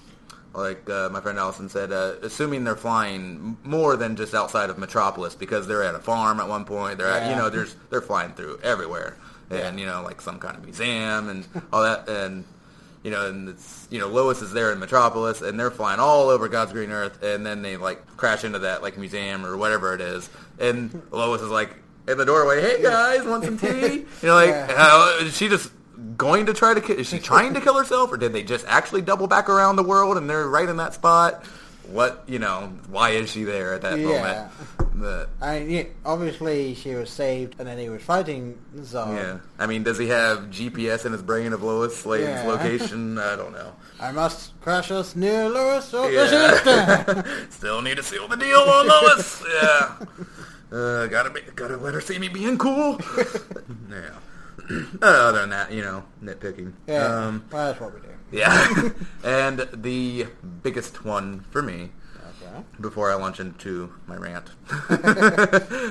[0.56, 4.78] like uh, my friend Allison said, uh, assuming they're flying more than just outside of
[4.78, 6.98] Metropolis because they're at a farm at one point.
[6.98, 9.18] They're at, you know there's they're flying through everywhere
[9.50, 12.44] and you know like some kind of museum and all that and
[13.04, 16.30] you know and it's you know Lois is there in Metropolis and they're flying all
[16.30, 19.94] over God's green earth and then they like crash into that like museum or whatever
[19.94, 20.30] it is
[20.60, 21.76] and Lois is like
[22.08, 24.06] in the doorway, hey guys, want some tea?
[24.22, 24.68] You know, like Yeah.
[24.78, 25.72] uh, she just
[26.18, 26.98] going to try to kill?
[27.00, 29.84] Is she trying to kill herself, or did they just actually double back around the
[29.84, 31.46] world and they're right in that spot?
[31.92, 32.74] What you know?
[32.90, 34.06] Why is she there at that Yeah.
[34.08, 34.52] moment?
[34.96, 39.16] But I mean, yeah, obviously she was saved, and then he was fighting Zod.
[39.18, 42.44] yeah, I mean, does he have GPS in his brain of Lois Lane's Yeah.
[42.48, 43.18] location?
[43.20, 43.74] I don't know.
[44.00, 46.10] I must crash us near Lois or.
[46.12, 47.22] Yeah.
[47.52, 49.44] Still need to seal the deal on Lois.
[49.62, 49.96] Yeah.
[50.72, 53.00] Uh, gotta make, gotta let her see me being cool.
[53.90, 54.10] yeah.
[55.02, 56.74] Other than that, you know, nitpicking.
[56.88, 58.08] Yeah, Um, well, that's what we do.
[58.32, 58.90] yeah.
[59.24, 60.28] and the
[60.64, 61.92] biggest one for me,
[62.80, 64.50] before I launch into my rant,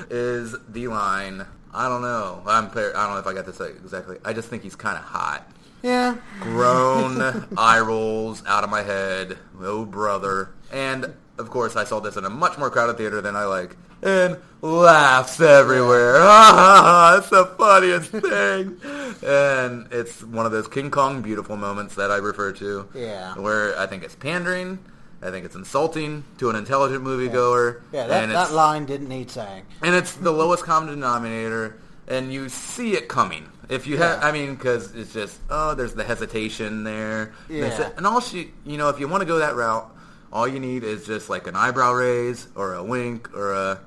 [0.09, 1.45] is the line.
[1.73, 2.41] I don't know.
[2.47, 2.65] I'm.
[2.67, 4.17] I don't know if I got this exactly.
[4.23, 5.49] I just think he's kind of hot.
[5.83, 6.15] Yeah.
[6.39, 9.37] Groan eye rolls out of my head.
[9.61, 10.51] Oh brother.
[10.71, 13.75] And of course, I saw this in a much more crowded theater than I like.
[14.05, 16.15] And laughs everywhere.
[16.19, 18.79] Ah, it's the funniest thing.
[19.27, 22.87] And it's one of those King Kong beautiful moments that I refer to.
[22.93, 23.33] Yeah.
[23.35, 24.79] Where I think it's pandering.
[25.21, 27.81] I think it's insulting to an intelligent moviegoer.
[27.91, 29.63] Yeah, that, that line didn't need saying.
[29.81, 31.77] and it's the lowest common denominator,
[32.07, 33.49] and you see it coming.
[33.67, 34.27] If you have, Yeah.
[34.27, 37.33] I mean, because it's just oh, there's the hesitation there.
[37.49, 37.89] Yeah.
[37.97, 39.89] and all she, you know, if you want to go that route,
[40.31, 43.79] all you need is just like an eyebrow raise or a wink or a,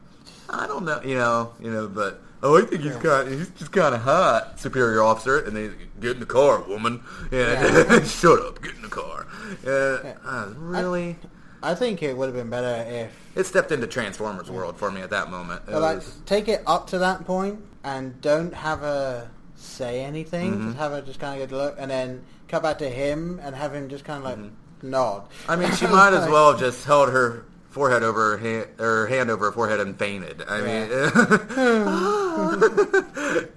[0.49, 2.23] I don't know, you know, you know, but.
[2.41, 3.29] Oh, I think he's kind.
[3.29, 5.71] He's just kind of hot, superior officer, and they
[6.01, 7.03] get in the car, woman.
[7.33, 8.05] Yeah, Yeah.
[8.05, 9.27] shut up, get in the car.
[9.67, 11.17] Uh, uh, really,
[11.65, 15.01] I think it would have been better if, it stepped into Transformers world for me
[15.01, 15.63] at that moment.
[15.67, 20.53] It like, was- take it up to that point and don't have her say anything.
[20.53, 20.67] Mm-hmm.
[20.67, 23.41] Just have her just kind of get a look, and then cut back to him
[23.43, 24.91] and have him just kind of like Mm-hmm.
[24.91, 25.27] nod.
[25.49, 27.45] I mean, she might as well have just held her
[27.79, 30.43] forehead over her hand, her hand over her forehead and fainted.
[30.49, 30.91] I mean,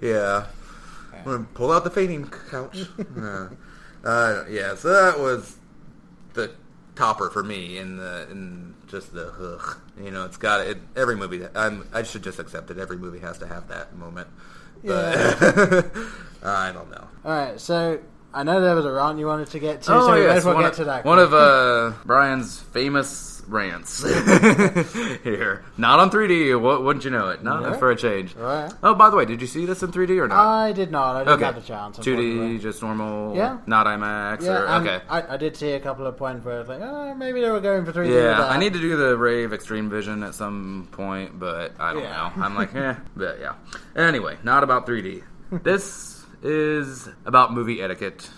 [0.00, 0.46] yeah.
[1.12, 2.84] I'm gonna pull out the fainting couch.
[3.20, 3.48] uh,
[4.04, 5.56] uh, yeah, so that was
[6.34, 6.52] the
[6.94, 9.78] topper for me in the in just the ugh.
[10.00, 10.78] You know, it's got it.
[10.94, 12.78] Every movie that I'm, I should just accept it.
[12.78, 14.28] Every movie has to have that moment.
[14.84, 15.16] But
[16.44, 17.08] I don't know.
[17.24, 18.00] All right, so
[18.32, 20.26] I know there was a rant you wanted to get to, Oh, so we might
[20.26, 21.04] yes, as well one, get of, to that.
[21.04, 24.02] one of uh, Brian's famous rants
[25.22, 25.64] here.
[25.76, 26.60] Not on 3D.
[26.60, 27.42] Wou- Wouldn't you know it?
[27.42, 27.72] Not Yeah.
[27.74, 28.34] for a change.
[28.34, 28.72] Right.
[28.82, 30.38] Oh, by the way, did you see this in 3D or not?
[30.44, 31.16] I did not.
[31.16, 31.44] I didn't okay.
[31.44, 31.98] have the chance.
[31.98, 33.36] 2D, just normal.
[33.36, 33.58] Yeah.
[33.66, 34.42] Not IMAX.
[34.42, 35.00] Yeah, or, okay.
[35.08, 37.50] I, I did see a couple of points where I was like, oh, maybe they
[37.50, 38.10] were going for 3D.
[38.12, 38.44] Yeah.
[38.46, 42.32] I need to do the Rave Extreme Vision at some point, but I don't Yeah.
[42.36, 42.42] know.
[42.44, 43.54] I'm like, eh, but yeah.
[43.94, 45.22] Anyway, not about 3D.
[45.62, 48.28] this is about movie etiquette.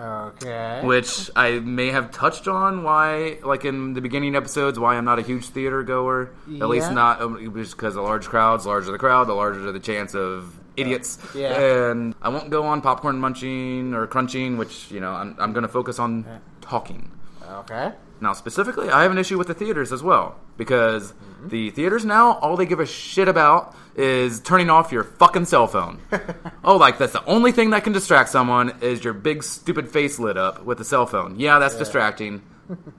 [0.00, 0.80] Okay.
[0.82, 5.18] which I may have touched on why, like in the beginning episodes, why I'm not
[5.18, 6.30] a huge theater goer.
[6.60, 9.80] At least not um, just because the large crowds, larger the crowd, the larger the
[9.80, 11.18] chance of idiots.
[11.34, 11.90] Yeah.
[11.90, 15.62] And I won't go on popcorn munching or crunching, which you know I'm, I'm going
[15.62, 16.24] to focus on
[16.60, 17.10] talking.
[17.50, 17.92] Okay.
[18.20, 21.48] Now, specifically, I have an issue with the theaters as well because mm-hmm.
[21.48, 25.66] the theaters now all they give a shit about is turning off your fucking cell
[25.66, 26.00] phone.
[26.64, 30.18] oh, like that's the only thing that can distract someone is your big stupid face
[30.18, 31.40] lit up with the cell phone.
[31.40, 32.42] Yeah, that's distracting,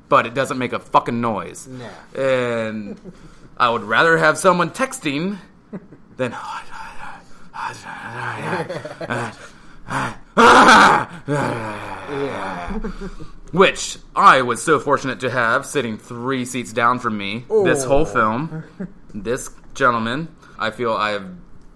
[0.10, 1.68] but it doesn't make a fucking noise.
[1.68, 1.90] No.
[2.20, 3.14] And
[3.58, 5.38] I would rather have someone texting
[6.18, 6.36] than.
[12.12, 12.72] Yeah.
[13.52, 18.02] Which I was so fortunate to have sitting three seats down from me this whole
[18.02, 18.06] Oh.
[18.06, 18.64] film.
[19.14, 20.28] This gentleman,
[20.60, 21.26] I feel I have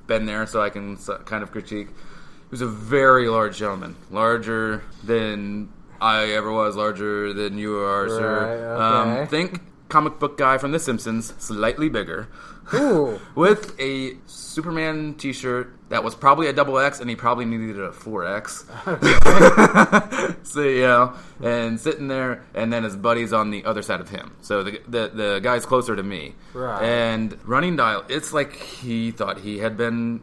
[0.07, 1.87] been there, so I can kind of critique.
[1.89, 5.69] He was a very large gentleman, larger than
[5.99, 8.39] I ever was, larger than you are, sir.
[8.45, 9.21] Okay.
[9.21, 12.27] Um, think comic book guy from The Simpsons, slightly bigger,
[12.73, 13.19] Ooh.
[13.35, 17.91] with a Superman T-shirt that was probably a double X, and he probably needed a
[17.91, 18.65] four X.
[20.43, 24.35] so yeah, and sitting there, and then his buddy's on the other side of him.
[24.41, 26.81] So the the, the guy's closer to me, Right.
[26.83, 28.03] and running dial.
[28.09, 30.21] It's like he thought he had been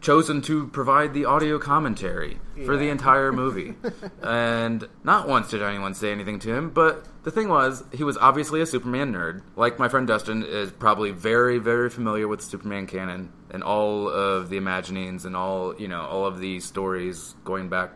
[0.00, 3.74] chosen to provide the audio commentary for the entire movie.
[4.22, 8.16] and not once did anyone say anything to him, but the thing was, he was
[8.18, 9.42] obviously a Superman nerd.
[9.56, 14.48] Like my friend Dustin is probably very, very familiar with Superman canon and all of
[14.50, 17.92] the imaginings and all, you know, all of the stories going back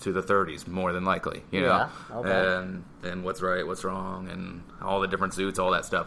[0.00, 2.18] to the 30s, more than likely, you Yeah, know?
[2.20, 2.56] okay.
[2.62, 6.06] And, and what's right, what's wrong, and all the different suits, all that stuff.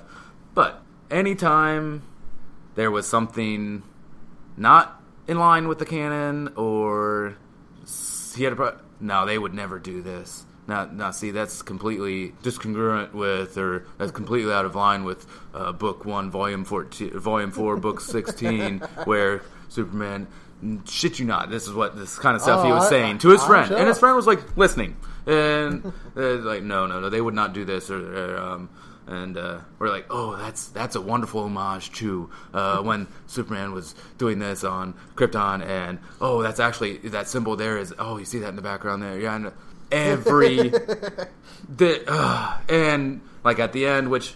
[0.55, 2.01] But anytime
[2.75, 3.83] there was something
[4.57, 4.98] not
[5.29, 7.35] in line with the canon or
[8.35, 10.45] he had a pro- no they would never do this.
[10.67, 15.71] Now, now see that's completely discongruent with or that's completely out of line with uh,
[15.71, 20.27] book 1 volume 14 volume 4 book 16 where superman
[20.85, 23.17] shit you not this is what this kind of stuff he Oh, was I- saying
[23.19, 23.71] to his I'm friend.
[23.71, 24.97] And his friend was like listening.
[25.25, 27.99] And uh, like no no no they would not do this or,
[28.35, 28.69] or um
[29.09, 33.95] and uh, we're like, oh, that's that's a wonderful homage to uh, when Superman was
[34.19, 38.39] doing this on Krypton, and oh, that's actually that symbol there is oh, you see
[38.39, 39.51] that in the background there, yeah, and
[39.91, 40.69] every
[41.69, 44.35] the uh, and like at the end, which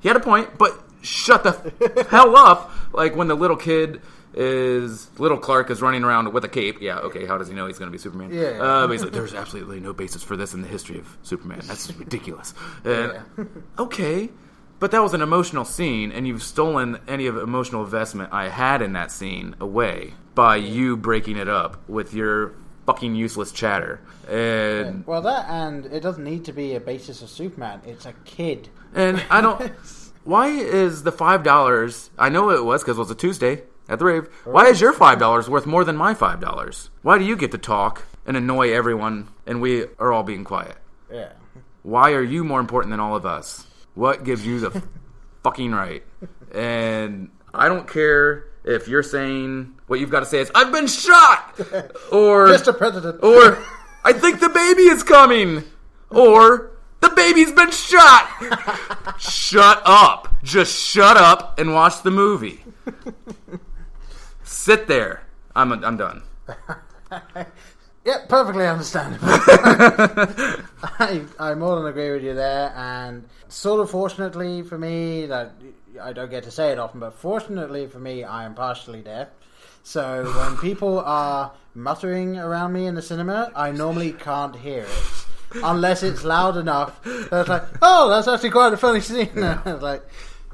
[0.00, 4.00] he had a point, but shut the hell up, like when the little kid
[4.34, 6.78] is little Clark is running around with a cape.
[6.80, 7.26] Yeah, okay.
[7.26, 8.32] How does he know he's going to be Superman?
[8.32, 8.58] Yeah.
[8.60, 11.60] Uh, but he's like, there's absolutely no basis for this in the history of Superman.
[11.64, 12.54] That's ridiculous.
[12.84, 13.44] And, Yeah.
[13.78, 14.30] okay,
[14.78, 18.82] but that was an emotional scene, and you've stolen any of emotional investment I had
[18.82, 22.54] in that scene away by you breaking it up with your
[22.86, 24.00] fucking useless chatter.
[24.28, 27.80] And Well, that and it doesn't need to be a basis of Superman.
[27.86, 28.70] It's a kid.
[28.94, 29.70] and I don't.
[30.24, 32.10] Why is the five dollars?
[32.18, 33.62] I know it was because it was a Tuesday
[33.92, 34.26] at the rave.
[34.44, 36.90] Why is your five dollars worth more than my five dollars?
[37.02, 40.76] Why do you get to talk and annoy everyone, and we are all being quiet?
[41.12, 41.32] Yeah.
[41.82, 43.66] Why are you more important than all of us?
[43.94, 44.82] What gives you the
[45.44, 46.02] fucking right?
[46.54, 50.86] And I don't care if you're saying what you've got to say is "I've been
[50.86, 51.60] shot,"
[52.12, 53.22] or Just a president.
[53.22, 53.62] or
[54.04, 55.64] I think the baby is coming,
[56.10, 56.70] or
[57.00, 58.26] the baby's been shot.
[59.18, 60.28] shut up.
[60.42, 62.64] Just shut up and watch the movie.
[64.52, 65.22] Sit there.
[65.56, 66.22] I'm I'm done.
[68.04, 69.26] yep, perfectly understandable.
[69.28, 75.54] I, I more than agree with you there, and sort of fortunately for me, that
[76.00, 79.28] I don't get to say it often, but fortunately for me, I am partially deaf.
[79.82, 85.24] So when people are muttering around me in the cinema, I normally can't hear it.
[85.64, 86.98] Unless it's loud enough
[87.30, 89.30] That's like, oh, that's actually quite a funny scene.
[89.34, 90.02] It's like,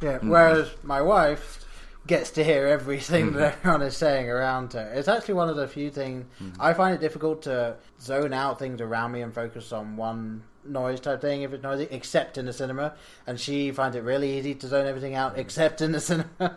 [0.01, 0.19] yeah.
[0.23, 1.65] Whereas my wife
[2.09, 3.37] gets to hear everything hmm.
[3.37, 4.91] that everyone is saying around her.
[4.95, 6.51] It's actually one of the few things hmm.
[6.59, 11.01] I find it difficult to zone out things around me and focus on one noise
[11.01, 12.95] type thing if it's noisy, except in the cinema.
[13.27, 15.41] And she finds it really easy to zone everything out hmm.
[15.41, 16.29] except in the cinema.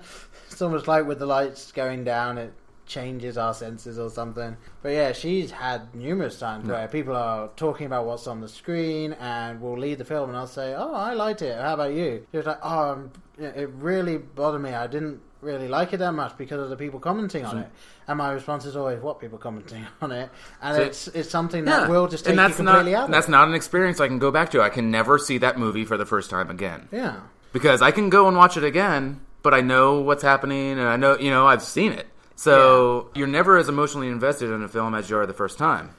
[0.50, 2.54] it's almost like with the lights going down, it
[2.88, 4.58] changes our senses or something.
[4.82, 9.14] But yeah, she's had numerous times where people are talking about what's on the screen
[9.14, 11.58] and we'll leave the film and I'll say, "Oh, I liked it.
[11.58, 14.74] How about you?" She's like, "Oh, it really bothered me.
[14.74, 17.70] I didn't really like it that much because of the people commenting on it."
[18.08, 20.30] And my response is always, "What people commenting on it?"
[20.62, 23.06] And So- it's it's something that will just take and you that's completely not out.
[23.06, 24.62] of that's not an experience I can go back to.
[24.62, 27.18] I can never see that movie for the first time again yeah.
[27.54, 30.96] because I can go and watch it again, but I know what's happening and I
[30.98, 32.08] know you know I've seen it.
[32.36, 35.92] So you're never as emotionally invested in a film as you are the first time.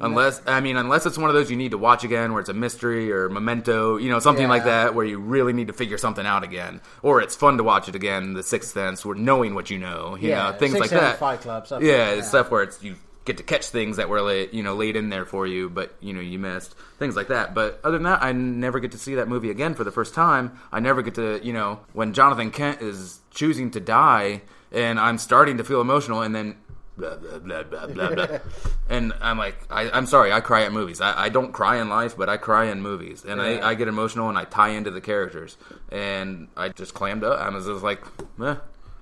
[0.00, 2.48] Unless I mean, unless it's one of those you need to watch again, where it's
[2.48, 5.98] a mystery or memento, you know, something like that, where you really need to figure
[5.98, 8.34] something out again, or it's fun to watch it again.
[8.34, 11.18] The Sixth Sense, where knowing what you know, you Yeah, know, things like that.
[11.18, 14.22] Fight Club, stuff yeah, like stuff where it's you get to catch things that were
[14.22, 17.28] laid, you know, laid in there for you, but you know you missed things like
[17.28, 17.54] that.
[17.54, 20.14] But other than that, I never get to see that movie again for the first
[20.14, 20.58] time.
[20.72, 24.42] I never get to, you know, when Jonathan Kent is choosing to die,
[24.72, 26.56] and I'm starting to feel emotional, and then.
[26.98, 28.38] Blah, blah, blah, blah, blah, blah.
[28.90, 31.00] and I'm like, I, I'm sorry, I cry at movies.
[31.00, 33.60] I, I don't cry in life, but I cry in movies, and Yeah.
[33.62, 35.56] I, I get emotional and I tie into the characters,
[35.92, 37.38] and I just clammed up.
[37.38, 38.02] I was just like,
[38.42, 38.56] eh.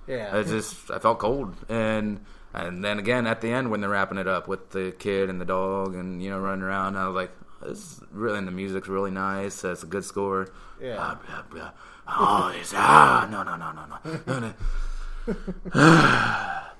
[0.05, 0.29] Yeah.
[0.31, 2.19] I just I felt cold, and
[2.53, 5.41] and then again at the end when they're wrapping it up with the kid and
[5.41, 7.31] the dog and you know running around, I was like,
[7.63, 9.63] this is really and the music's really nice.
[9.63, 10.49] It's a good score.
[10.79, 10.95] Yeah.
[10.95, 11.71] Blah, blah, blah.
[12.07, 14.53] Oh, it's ah no no no no no no.
[15.73, 16.63] no.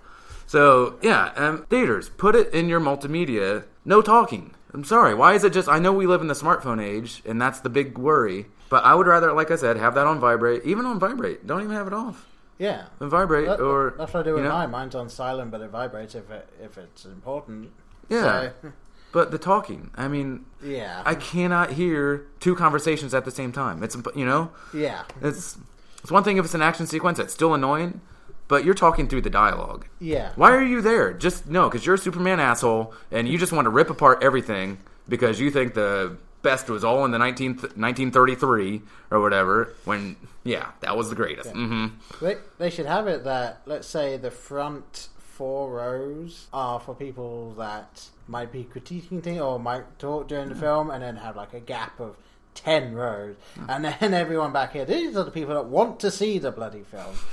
[0.47, 3.65] so yeah, um, theaters put it in your multimedia.
[3.85, 4.53] No talking.
[4.73, 5.13] I'm sorry.
[5.13, 5.69] Why is it just?
[5.69, 8.47] I know we live in the smartphone age, and that's the big worry.
[8.69, 10.63] But I would rather, like I said, have that on vibrate.
[10.65, 12.25] Even on vibrate, don't even have it off.
[12.57, 12.87] yeah.
[12.99, 14.49] And vibrate That- or that's what I do with know?
[14.49, 14.71] mine.
[14.71, 17.69] Mine's on silent, but it vibrates if it if it's important.
[18.09, 18.49] Yeah.
[18.61, 18.71] So,
[19.13, 21.01] But the talking, I mean, yeah.
[21.05, 23.81] I cannot hear two conversations at the same time.
[23.81, 25.03] It's you know, yeah.
[25.21, 25.57] it's
[26.03, 28.01] it's one thing if it's an action sequence that's still annoying,
[28.47, 29.85] but you're talking through the dialogue.
[29.99, 30.31] Yeah.
[30.35, 31.13] Why are you there?
[31.13, 34.77] Just no, because you're a Superman asshole and you just want to rip apart everything
[35.09, 38.81] because you think the best was all in the 19, 1933
[39.11, 39.73] or whatever.
[39.85, 41.49] When yeah, that was the greatest.
[41.51, 41.87] hmm
[42.21, 47.53] They, they should have it that, let's say, the front four rows are for people
[47.55, 51.53] that might be critiquing things or might talk during the film, and then have like
[51.53, 52.15] a gap of
[52.57, 53.35] 10 rows.
[53.55, 53.69] Hmm.
[53.69, 56.83] And then everyone back here, these are the people that want to see the bloody
[56.83, 57.15] film.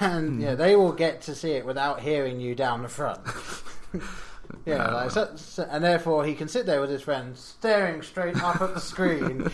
[0.00, 0.40] And hmm.
[0.42, 3.20] yeah, they will get to see it without hearing you down the front.
[4.66, 8.36] Yeah, like, so, so- and therefore he can sit there with his friends, staring straight
[8.42, 9.50] up at the screen,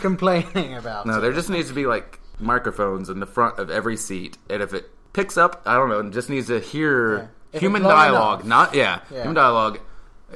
[0.00, 1.20] complaining about No, it.
[1.20, 4.74] there just needs to be like microphones in the front of every seat, and if
[4.74, 7.60] it picks up, I don't know, it just needs to hear Yeah.
[7.60, 8.48] Human dialogue, enough.
[8.48, 9.18] not yeah, Yeah.
[9.22, 9.80] human dialogue.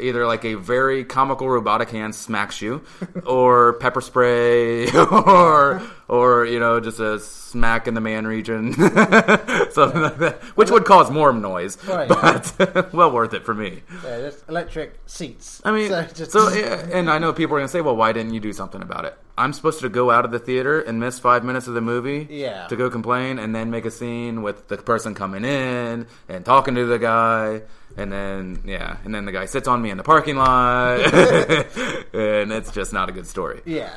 [0.00, 2.82] Either like a very comical robotic hand smacks you,
[3.24, 8.72] or pepper spray, or or you know just a smack in the man region,
[9.70, 13.82] something like that, which would cause more noise, Right, but well worth it for me.
[14.04, 15.60] Yeah, electric seats.
[15.64, 17.96] I mean, so, so, just, yeah, and I know people are going to say, "Well,
[17.96, 20.80] why didn't you do something about it?" I'm supposed to go out of the theater
[20.80, 22.66] and miss five minutes of the movie, Yeah.
[22.68, 26.74] to go complain, and then make a scene with the person coming in and talking
[26.74, 27.62] to the guy,
[27.96, 31.00] and then yeah, and then the guy sits on me in the parking lot,
[32.14, 33.60] and it's just not a good story.
[33.64, 33.90] yeah.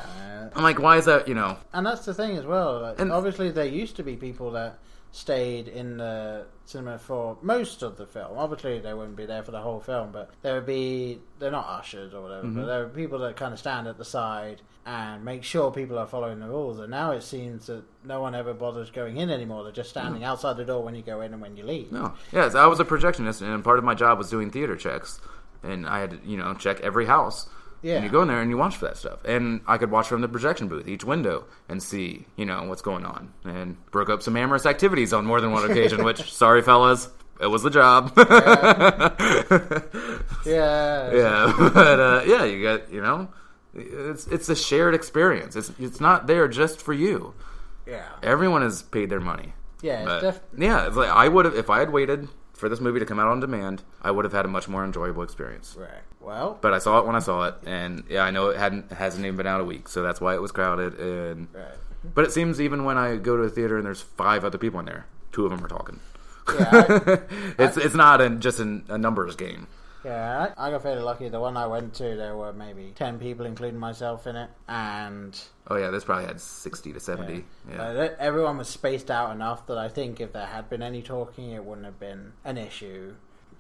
[0.56, 1.28] I'm like, why is that?
[1.28, 2.82] You know, And that's the thing as well.
[2.82, 4.80] Like, And- obviously, there used to be people that
[5.12, 8.38] stayed in the cinema for most of the film.
[8.38, 11.20] Obviously, they wouldn't be there for the whole film, but there would be.
[11.40, 12.60] They're not ushers or whatever, Mm-hmm.
[12.60, 15.98] but there are people that kind of stand at the side and make sure people
[16.00, 16.80] are following the rules.
[16.80, 19.64] And now it seems that no one ever bothers going in anymore.
[19.64, 21.92] They're just standing outside the door when you go in and when you leave.
[21.92, 22.14] No.
[22.32, 25.20] Yes, I was a projectionist, and part of my job was doing theater checks,
[25.64, 27.48] and I had to, you know, check every house.
[27.82, 27.96] Yeah.
[27.96, 30.08] And you go in there and you watch for that stuff, and I could watch
[30.08, 34.10] from the projection booth, each window, and see, you know, what's going on, and broke
[34.10, 36.04] up some amorous activities on more than one occasion.
[36.04, 37.10] which, sorry, fellas,
[37.40, 38.12] it was the job.
[40.46, 41.12] Yeah.
[41.14, 43.30] yeah, but uh, yeah, you got, you know,
[43.74, 45.56] it's it's a shared experience.
[45.56, 47.34] It's it's not there just for you.
[47.88, 48.08] Yeah.
[48.22, 49.54] Everyone has paid their money.
[49.82, 50.20] Yeah.
[50.20, 52.28] Def- yeah, it's like I would have if I had waited
[52.60, 54.84] for this movie to come out on demand, I would have had a much more
[54.86, 55.76] enjoyable experience.
[55.80, 55.90] right.
[56.22, 56.58] Well.
[56.62, 59.26] But I saw it when I saw it, and yeah, I know it hadn't hasn't
[59.26, 61.00] even been out a week, so that's why it was crowded.
[61.00, 62.14] And Right.
[62.14, 64.80] but it seems even when I go to a theater and there's five other people
[64.82, 66.00] in there, two of them are talking.
[66.60, 67.18] Yeah,
[67.58, 69.68] it's it's not a, just an, a numbers game.
[70.04, 71.30] Yeah, I I got fairly lucky.
[71.30, 75.40] The one I went to, there were maybe ten people, including myself, in it, and
[75.68, 77.46] Oh yeah, this probably had sixty to seventy.
[77.70, 81.02] Yeah, uh, everyone was spaced out enough that I think if there had been any
[81.02, 83.16] talking, it wouldn't have been an issue.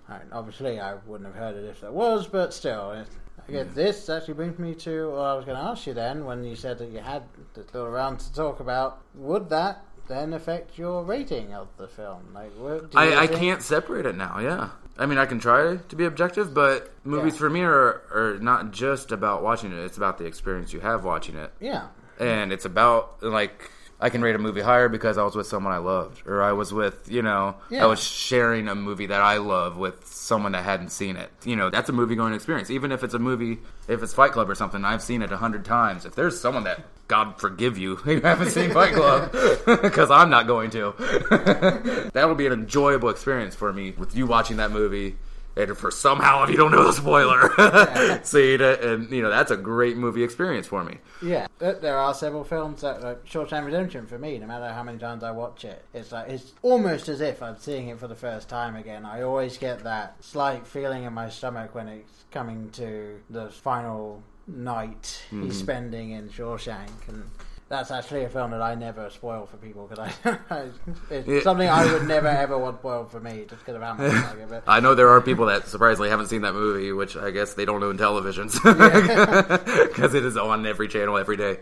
[0.08, 3.08] And obviously, I wouldn't have heard it if there was, but still, it,
[3.48, 6.26] I guess this actually brings me to what I was going to ask you then
[6.26, 7.24] when you said that you had
[7.54, 9.02] this little round to talk about.
[9.14, 12.34] Would that then affect your rating of the film?
[12.34, 14.40] Like, what, do you I, I can't separate it now.
[14.40, 17.40] Yeah, I mean I can try to be objective, but movies Yeah.
[17.40, 19.80] for me are are not just about watching it.
[19.80, 21.54] It's about the experience you have watching it.
[21.62, 21.88] Yeah,
[22.20, 25.74] and it's about like I can rate a movie higher because I was with someone
[25.74, 27.84] I loved, or I was with, you know, Yeah.
[27.84, 31.30] I was sharing a movie that I love with someone that hadn't seen it.
[31.44, 32.70] You know, that's a movie going experience.
[32.70, 35.38] Even if it's a movie, if it's Fight Club or something, I've seen it a
[35.38, 36.06] hundred times.
[36.06, 36.80] If there's someone that,
[37.10, 39.32] God forgive you, you haven't seen Fight Club,
[39.82, 40.94] because I'm not going to,
[42.14, 45.18] that'll be an enjoyable experience for me with you watching that movie.
[45.58, 49.52] And for somehow, if you don't know the spoiler, seeing it, and you know that's
[49.52, 51.00] a great movie experience for me.
[51.22, 54.38] Yeah, there there are several films that like Shawshank Redemption for me.
[54.38, 57.58] No matter how many times I watch it, it's like it's almost as if I'm
[57.58, 59.06] seeing it for the first time again.
[59.06, 64.24] I always get that slight feeling in my stomach when it's coming to the final
[64.50, 65.52] night he's mm-hmm.
[65.52, 67.24] spending in Shawshank, and
[67.70, 70.70] that's actually a film that I never spoil for people because I,
[71.12, 71.42] it's Yeah.
[71.42, 74.34] something I would never ever want spoiled for me just because of how much I
[74.34, 74.64] like it.
[74.68, 77.66] I know there are people that surprisingly haven't seen that movie, which I guess they
[77.66, 78.54] don't own televisions
[79.90, 81.58] because it is on every channel every day.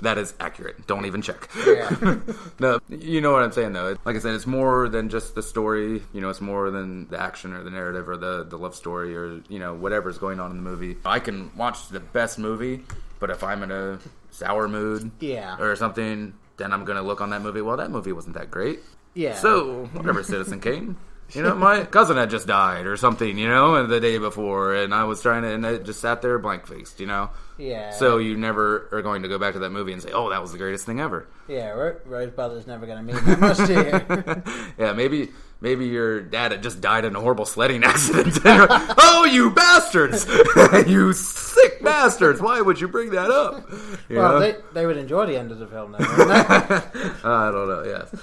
[0.00, 0.86] That is accurate.
[0.86, 1.48] Don't even check.
[1.66, 2.16] Yeah.
[2.60, 3.96] no, you know what I'm saying though.
[4.04, 6.02] Like I said, it's more than just the story.
[6.12, 9.16] You know, it's more than the action or the narrative or the the love story
[9.16, 10.96] or you know whatever's going on in the movie.
[11.04, 12.82] I can watch the best movie,
[13.20, 13.98] but if I'm in a
[14.30, 15.56] sour mood Yeah.
[15.58, 17.60] or something, then I'm gonna look on that movie.
[17.62, 18.80] Well, that movie wasn't that great.
[19.14, 19.34] yeah.
[19.34, 20.96] So, whatever, Citizen Kane.
[21.32, 24.94] You know, my cousin had just died or something, you know, the day before, and
[24.94, 27.30] I was trying to, and I just sat there blank faced, you know.
[27.58, 27.90] yeah.
[27.90, 30.40] So you never are going to go back to that movie and say, "Oh, that
[30.40, 33.56] was the greatest thing ever." yeah, Ro- Rosebud is never going to mean that much
[33.58, 34.44] to
[34.76, 34.84] you.
[34.84, 35.30] yeah, maybe
[35.60, 38.36] maybe your dad had just died in a horrible sledding accident.
[38.44, 40.26] And you're like, oh, you bastards!
[40.88, 42.40] you sick bastards!
[42.40, 43.68] Why would you bring that up?
[44.08, 44.40] You Well, know?
[44.40, 45.98] they, they would enjoy the end of the film, though.
[45.98, 46.30] wouldn't?
[47.24, 47.82] I don't know.
[47.84, 48.14] Yes,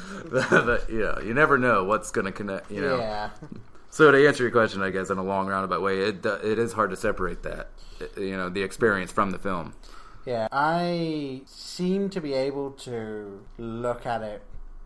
[0.50, 2.72] but, you know, you never know what's going to connect.
[2.72, 2.98] You know.
[2.98, 3.30] Yeah.
[3.90, 6.58] So to answer your question, I guess in a long roundabout way, it uh, it
[6.58, 7.70] is hard to separate that,
[8.02, 9.74] uh, you know, the experience from the film.
[10.26, 10.48] Yeah.
[10.52, 14.42] I seem to be able to look at it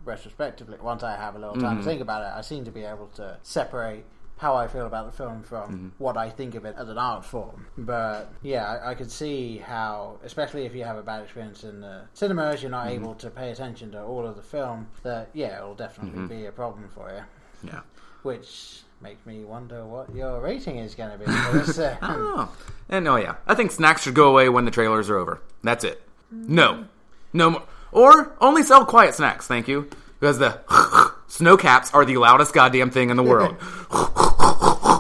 [0.08, 1.84] retrospectively once I have a little time to mm-hmm.
[1.84, 2.36] think about it.
[2.36, 4.06] I seem to be able to separate
[4.38, 5.88] how I feel about the film from mm-hmm.
[5.98, 7.68] what I think of it as an art form.
[7.78, 11.82] But yeah, I, I could see how, especially if you have a bad experience in
[11.82, 13.04] the cinemas, you're not mm-hmm.
[13.04, 14.88] able to pay attention to all of the film.
[15.04, 17.70] That yeah, it'll definitely be a problem for you.
[17.70, 17.82] Yeah.
[18.22, 21.80] Which makes me wonder what your rating is going to be for this.
[21.80, 22.56] Uh, Oh,
[22.90, 25.42] and oh yeah, I think snacks should go away when the trailers are over.
[25.64, 26.02] That's it.
[26.32, 26.86] No,
[27.34, 29.48] no more, or only sell quiet snacks.
[29.48, 30.60] Thank you, because the
[31.28, 33.56] Sno-Caps are the loudest goddamn thing in the world.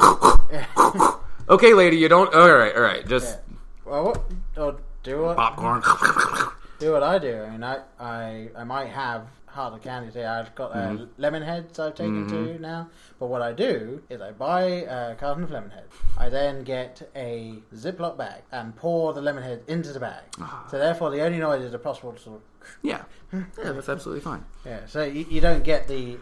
[1.48, 2.32] okay, lady, you don't.
[2.34, 3.38] All right, all right, just
[3.84, 4.22] Well, what,
[4.56, 5.82] or do what popcorn.
[6.78, 7.42] do what I do.
[7.42, 10.26] I mean, I I, I might have harder candy today.
[10.26, 11.22] I've got uh, Mm-hmm.
[11.22, 12.88] Lemonheads I've taken to now.
[13.18, 15.92] But what I do is I buy a carton of Lemonheads.
[16.18, 20.22] I then get a Ziploc bag and pour the lemon head into the bag.
[20.40, 20.66] Ah.
[20.70, 22.42] So therefore, the only noises are possible to sort of
[22.82, 23.42] yeah, yeah,
[23.72, 24.44] that's absolutely fine.
[24.66, 24.80] yeah.
[24.86, 26.18] So you, you don't get the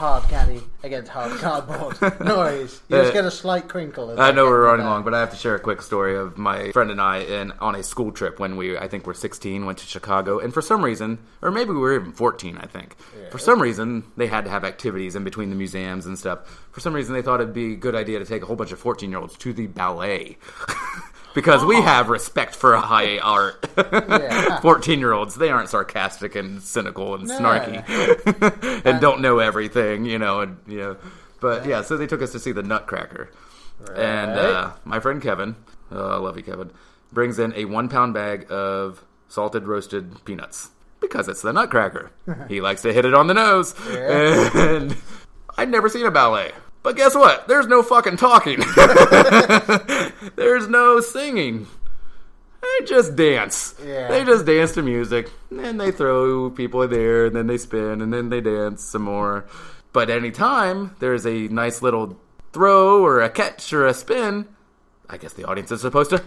[0.00, 2.80] hard candy against hard cardboard noise.
[2.88, 4.18] You just get a slight crinkle.
[4.18, 6.72] I know we're running long, but I have to share a quick story of my
[6.72, 9.76] friend and I in on a school trip when we I think we're 16 went
[9.78, 12.96] to Chicago and for some reason or maybe we were even 14 I think.
[13.30, 16.64] For some reason they had to have activities in between the museums and stuff.
[16.72, 18.72] For some reason they thought it'd be a good idea to take a whole bunch
[18.72, 20.38] of 14-year-olds to the ballet.
[21.34, 23.62] because we have respect for high art.
[23.62, 27.38] 14-year-olds, they aren't sarcastic and cynical and No.
[27.38, 30.96] snarky and don't know everything, you know, and you know.
[31.40, 33.30] But yeah, so they took us to see the Nutcracker.
[33.94, 35.56] And uh, my friend Kevin,
[35.90, 36.70] oh, I love you, Kevin,
[37.12, 40.70] brings in a one pound bag of salted roasted peanuts
[41.00, 42.10] because it's the Nutcracker.
[42.48, 43.74] he likes to hit it on the nose.
[43.88, 44.96] And
[45.56, 46.52] I'd never seen a ballet.
[46.82, 47.46] But guess what?
[47.46, 48.58] There's no fucking talking.
[50.36, 51.66] There's no singing.
[52.62, 53.74] They just dance.
[53.84, 54.08] Yeah.
[54.08, 55.30] They just dance to music.
[55.50, 59.02] And they throw people in there, and then they spin, and then they dance some
[59.02, 59.46] more.
[59.92, 62.18] But anytime there's a nice little
[62.52, 64.46] throw or a catch or a spin,
[65.08, 66.18] I guess the audience is supposed to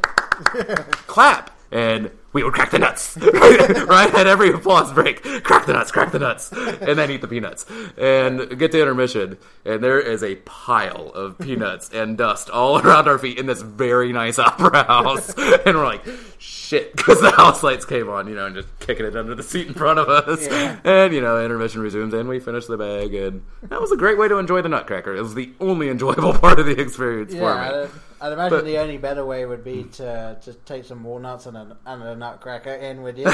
[1.07, 1.57] clap.
[1.71, 5.21] And we would crack the nuts right at every applause break.
[5.43, 7.65] Crack the nuts, crack the nuts, and then eat the peanuts
[7.97, 9.37] and get to intermission.
[9.65, 13.61] And there is a pile of peanuts and dust all around our feet in this
[13.61, 15.33] very nice opera house.
[15.65, 16.03] And we're like,
[16.39, 19.43] shit, because the house lights came on, you know, and just kicking it under the
[19.43, 20.45] seat in front of us.
[20.45, 20.79] Yeah.
[20.83, 24.17] And you know, intermission resumes, and we finish the bag, and that was a great
[24.17, 25.15] way to enjoy the Nutcracker.
[25.15, 27.83] It was the only enjoyable part of the experience Yeah, for me.
[27.83, 27.89] I'd,
[28.23, 31.57] I'd imagine But- the only better way would be to just take some walnuts and
[31.57, 33.25] a, and a nutcracker in with you.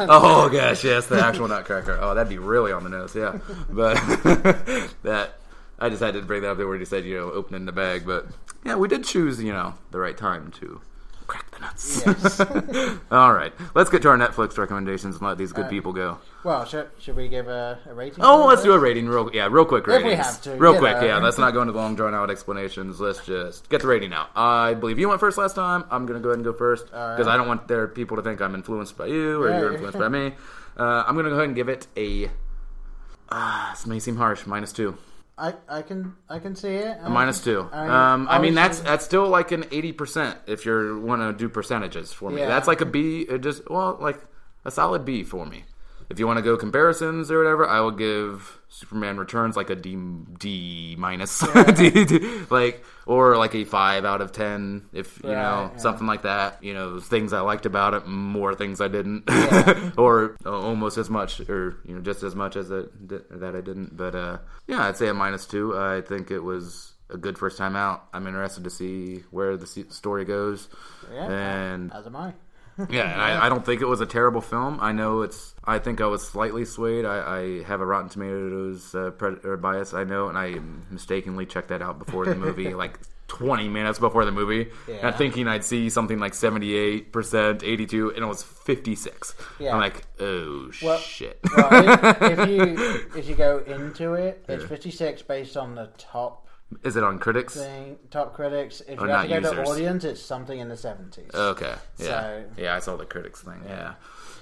[0.00, 1.96] Oh gosh, yes, the actual Nutcracker.
[2.00, 3.38] Oh, that'd be really on the nose, yeah.
[3.70, 3.94] But
[5.04, 5.36] that
[5.78, 7.72] I just had to bring that up there where you said you know opening the
[7.72, 8.26] bag, but
[8.64, 10.80] yeah, we did choose you know the right time to
[11.64, 12.38] crack the nuts.
[12.38, 12.38] nuts.
[12.72, 12.98] Yes.
[13.10, 16.18] All right, let's get to our Netflix recommendations and let these good Uh, people go.
[16.44, 18.22] well, should, should we give a, a rating?
[18.24, 19.86] Oh, let's do a rating real, yeah, real quick.
[19.88, 20.96] If we have to, real quick.
[20.96, 21.04] know.
[21.04, 23.00] Yeah, let's not go into long drawn out explanations.
[23.00, 24.30] Let's just get the rating out.
[24.36, 25.84] I believe you went first last time.
[25.90, 27.16] I'm gonna go ahead and go first right.
[27.16, 29.72] because I don't want their people to think I'm influenced by you or Yeah, you're
[29.72, 30.34] influenced by me.
[30.76, 32.28] Uh, I'm gonna go ahead and give it a.
[33.30, 34.44] Ah, this may seem harsh.
[34.44, 34.98] Minus two.
[35.36, 36.96] I, I can I can see it.
[37.02, 37.68] A minus two.
[37.72, 41.00] I mean, um, I mean that's obviously- that's still like an eighty percent if you
[41.04, 42.40] want to do percentages for me.
[42.40, 42.48] Yeah.
[42.48, 43.22] That's like a B.
[43.22, 44.20] It just well, like
[44.64, 45.64] a solid B for me.
[46.10, 49.74] If you want to go comparisons or whatever, I will give Superman Returns like a
[49.74, 49.96] D
[50.38, 51.38] D minus,
[51.76, 54.86] D- D- like or like a five out of ten.
[54.92, 55.76] If you know yeah.
[55.76, 59.90] something like that, you know things I liked about it, more things I didn't, Yeah.
[59.98, 63.60] or uh, almost as much, or you know just as much as it that I
[63.60, 63.96] didn't.
[63.96, 65.76] But uh, yeah, I'd say a minus two.
[65.78, 68.08] I think it was a good first time out.
[68.12, 70.68] I'm interested to see where the story goes,
[71.12, 72.32] Yeah, and as am I.
[72.90, 74.78] yeah, and I, I don't think it was a terrible film.
[74.80, 75.54] I know it's.
[75.64, 77.04] I think I was slightly swayed.
[77.04, 79.10] I, I have a Rotten Tomatoes uh,
[79.60, 79.94] bias.
[79.94, 80.56] I know, and I
[80.90, 82.98] mistakenly checked that out before the movie, like
[83.28, 85.08] 20 minutes before the movie, Yeah.
[85.08, 89.34] and thinking I'd see something like 78 percent, 82, and it was 56.
[89.58, 89.72] Yeah.
[89.74, 91.38] I'm like, oh Well- shit.
[91.56, 96.46] well, if, if you if you go into it, it's 56 based on the top
[96.82, 97.54] Is it on critics?
[97.54, 98.80] thing, top critics.
[98.86, 99.68] If Or you have to go to users.
[99.68, 101.32] audience, it's something in the 70s.
[101.34, 101.74] Okay.
[101.98, 102.04] Yeah.
[102.06, 103.62] So- yeah, I saw the critics thing.
[103.66, 103.94] Yeah.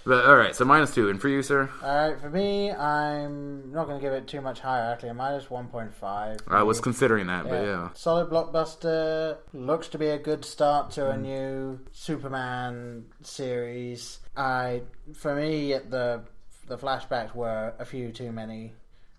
[0.05, 3.71] But all right, so minus two, and for you, sir, All right, for me, I'm
[3.71, 4.83] not going to give it too much higher.
[4.93, 6.41] Actually, a minus 1.5.
[6.49, 7.91] I was considering that, but yeah.
[7.95, 9.37] Solid blockbuster.
[9.53, 11.15] Looks to be a good start to Mm.
[11.15, 14.19] a new Superman series.
[14.37, 14.83] I,
[15.15, 16.23] for me, the
[16.67, 18.73] the flashbacks were a few too many.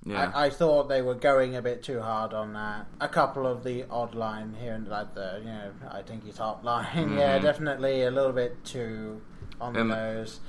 [0.06, 0.32] Yeah.
[0.36, 2.88] I, I thought they were going a bit too hard on that.
[3.00, 6.36] A couple of the odd line here and like the, you know, I think he's
[6.36, 7.14] top line.
[7.18, 9.22] Yeah, definitely a little bit too
[9.62, 9.90] on the Mm-hmm.
[9.90, 10.40] Nose.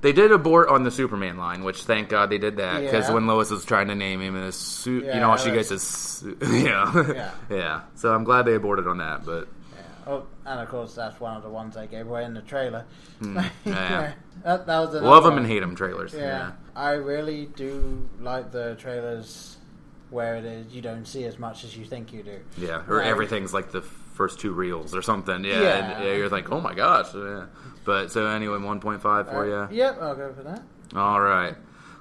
[0.00, 3.14] They did abort on the Superman line, which thank God they did that because Yeah.
[3.14, 5.70] when Lois was trying to name him as Su- you Yeah, know, all she gets
[5.70, 7.30] is Su- you know, Yeah.
[7.48, 7.80] yeah.
[7.94, 9.82] So I'm glad they aborted on that, but Yeah.
[10.12, 12.84] Oh, and of course, that's one of the ones they gave away in the trailer.
[13.64, 14.12] yeah.
[14.42, 16.12] that, that was love them and hate them trailers.
[16.12, 16.50] Yeah.
[16.76, 19.56] I really do like the trailers
[20.10, 22.38] where it is you don't see as much as you think you do.
[22.58, 22.82] yeah.
[22.88, 23.06] Or Right.
[23.06, 25.44] everything's like the first two reels or something.
[25.44, 25.74] Yeah, Yeah.
[25.96, 27.14] and, yeah you're like, oh my gosh.
[27.14, 27.46] Yeah.
[27.84, 29.76] But so anyway, 1.5 for Uh, you.
[29.76, 30.62] Yep, I'll go for that.
[30.94, 31.56] All right.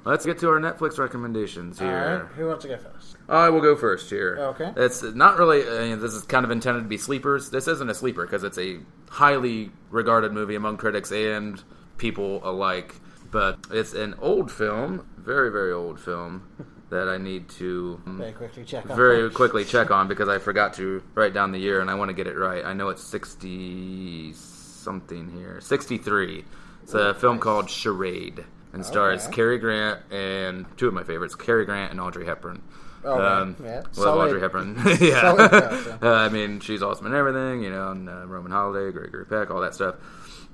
[0.06, 2.24] Let's get to our Netflix recommendations here.
[2.28, 3.16] right, who wants to go first?
[3.30, 4.38] I will go first here.
[4.38, 4.74] Okay.
[4.76, 5.62] It's not really.
[5.66, 7.50] Uh, this is kind of intended to be sleepers.
[7.52, 11.64] This isn't a sleeper because it's a highly regarded movie among critics and
[11.98, 12.96] people alike.
[13.34, 16.48] But it's an old film, very very old film
[16.90, 18.96] that I need to um, Very quickly check on.
[18.96, 22.10] very quickly check on because I forgot to write down the year and I want
[22.10, 22.64] to get it right.
[22.64, 26.46] I know it's sixty something here, sixty three.
[26.84, 29.36] It's a film called Charade and stars Okay.
[29.36, 32.62] Cary Grant and two of my favorites, Cary Grant and Audrey Hepburn.
[33.06, 33.76] Okay, yeah.
[33.78, 34.76] Love Solid- Audrey Hepburn.
[35.02, 39.26] yeah, uh, I mean she's awesome in everything, you know, and uh, Roman Holiday, Gregory
[39.26, 39.96] Peck, all that stuff.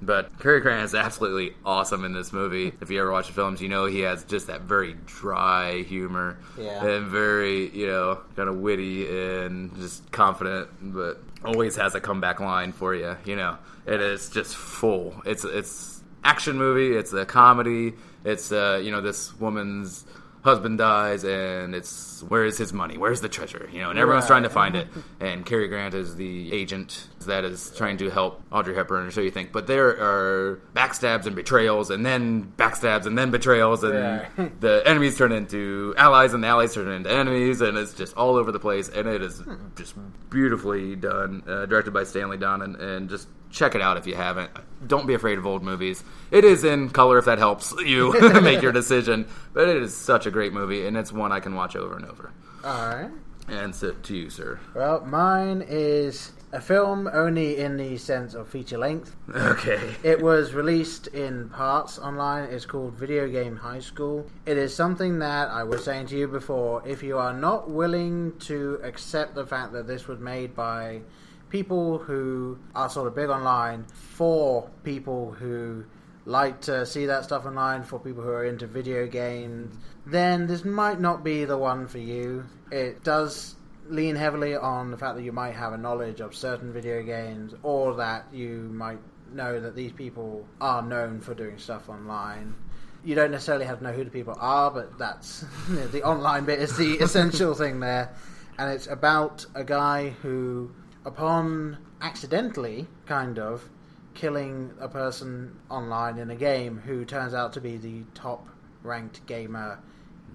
[0.02, 2.72] But Cary Grant is absolutely awesome in this movie.
[2.80, 6.38] If you ever watch the films, you know he has just that very dry humor
[6.58, 6.86] Yeah.
[6.86, 12.40] and very, you know, kind of witty and just confident, but always has a comeback
[12.40, 13.18] line for you.
[13.26, 15.22] You know, it is just full.
[15.26, 16.96] It's it's action movie.
[16.96, 17.94] It's a comedy.
[18.24, 20.06] It's uh, you know this woman's
[20.42, 22.98] husband dies and it's where is his money?
[22.98, 23.70] Where's the treasure?
[23.72, 24.28] You know and everyone's Right.
[24.30, 24.88] trying to find it.
[25.20, 29.20] And Cary Grant is the agent that is trying to help Audrey Hepburn or so
[29.22, 29.52] you think.
[29.52, 34.50] But there are backstabs and betrayals and then backstabs and then betrayals and Yeah.
[34.62, 38.36] the enemies turn into allies and the allies turn into enemies and it's just all
[38.38, 38.88] over the place.
[38.90, 39.44] And it is
[39.76, 39.96] just
[40.30, 44.50] beautifully done uh, directed by Stanley Donen and just check it out if you haven't
[44.88, 48.62] don't be afraid of old movies it is in color if that helps you make
[48.62, 51.76] your decision but it is such a great movie and it's one I can watch
[51.76, 52.32] over and over
[52.64, 53.10] All right.
[53.48, 58.48] and so to you sir Well, mine is a film only in the sense of
[58.50, 59.16] feature length.
[59.36, 62.46] okay It was released in parts online.
[62.46, 64.26] It's called Video Game High School.
[64.48, 66.82] It is something that I was saying to you before.
[66.88, 71.02] If you are not willing to accept the fact that this was made by
[71.50, 75.84] people who are sort of big online for people who
[76.26, 79.76] like to see that stuff online, for people who are into video games,
[80.06, 82.46] then this might not be the one for you.
[82.72, 83.56] It does
[83.88, 87.54] lean heavily on the fact that you might have a knowledge of certain video games
[87.64, 89.00] or that you might
[89.34, 92.56] know that these people are known for doing stuff online.
[93.04, 96.04] You don't necessarily have to know who the people are, but that's you know, the
[96.04, 98.14] online bit is the essential thing there.
[98.58, 100.72] And it's about a guy who,
[101.06, 103.70] upon accidentally, kind of,
[104.14, 108.48] killing a person online in a game who turns out to be the top
[108.84, 109.80] ranked gamer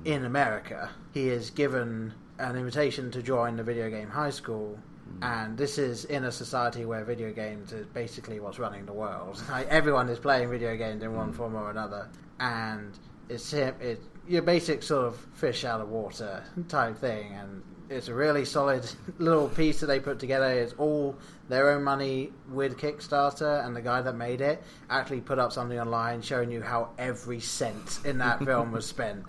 [0.04, 0.90] in America.
[1.12, 4.78] He is given an invitation to join the video game high school.
[5.04, 5.22] Hmm.
[5.22, 9.42] And this is in a society where video games is basically what's running the world.
[9.50, 11.36] Like everyone is playing video games in one hmm.
[11.36, 12.08] form or another,
[12.40, 12.98] and
[13.28, 13.74] it's him.
[13.80, 18.44] It's your basic sort of fish out of water type thing, and it's a really
[18.44, 20.46] solid little piece that they put together.
[20.46, 21.16] It's all
[21.48, 25.78] their own money with Kickstarter, and the guy that made it actually put up something
[25.78, 29.24] online showing you how every cent in that film was spent,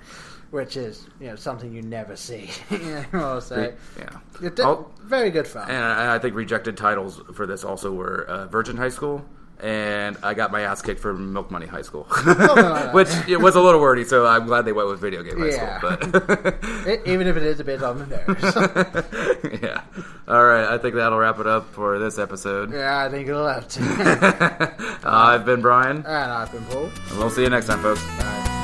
[0.51, 2.49] which is you know something you never see.
[2.69, 4.19] you know, so Yeah.
[4.59, 4.87] Oh.
[5.01, 5.69] very good fun.
[5.69, 9.25] And I I think rejected titles for this also were uh, Virgin High School,
[9.61, 12.03] and I got my ass kicked for Milk Money High School,
[12.93, 14.03] which it was a little wordy.
[14.03, 15.77] So I'm glad they went with Video Game High Yeah.
[15.77, 15.97] School.
[16.21, 16.55] But
[16.87, 17.97] It- even if it is a bit nose.
[19.61, 19.81] yeah,
[20.27, 20.65] all right.
[20.73, 22.71] I think that'll wrap it up for this episode.
[22.73, 24.99] yeah, I think it'll have to.
[25.03, 26.89] I've been Brian, and I've been Paul.
[27.09, 28.03] and we'll see you next time, folks.
[28.17, 28.54] Bye.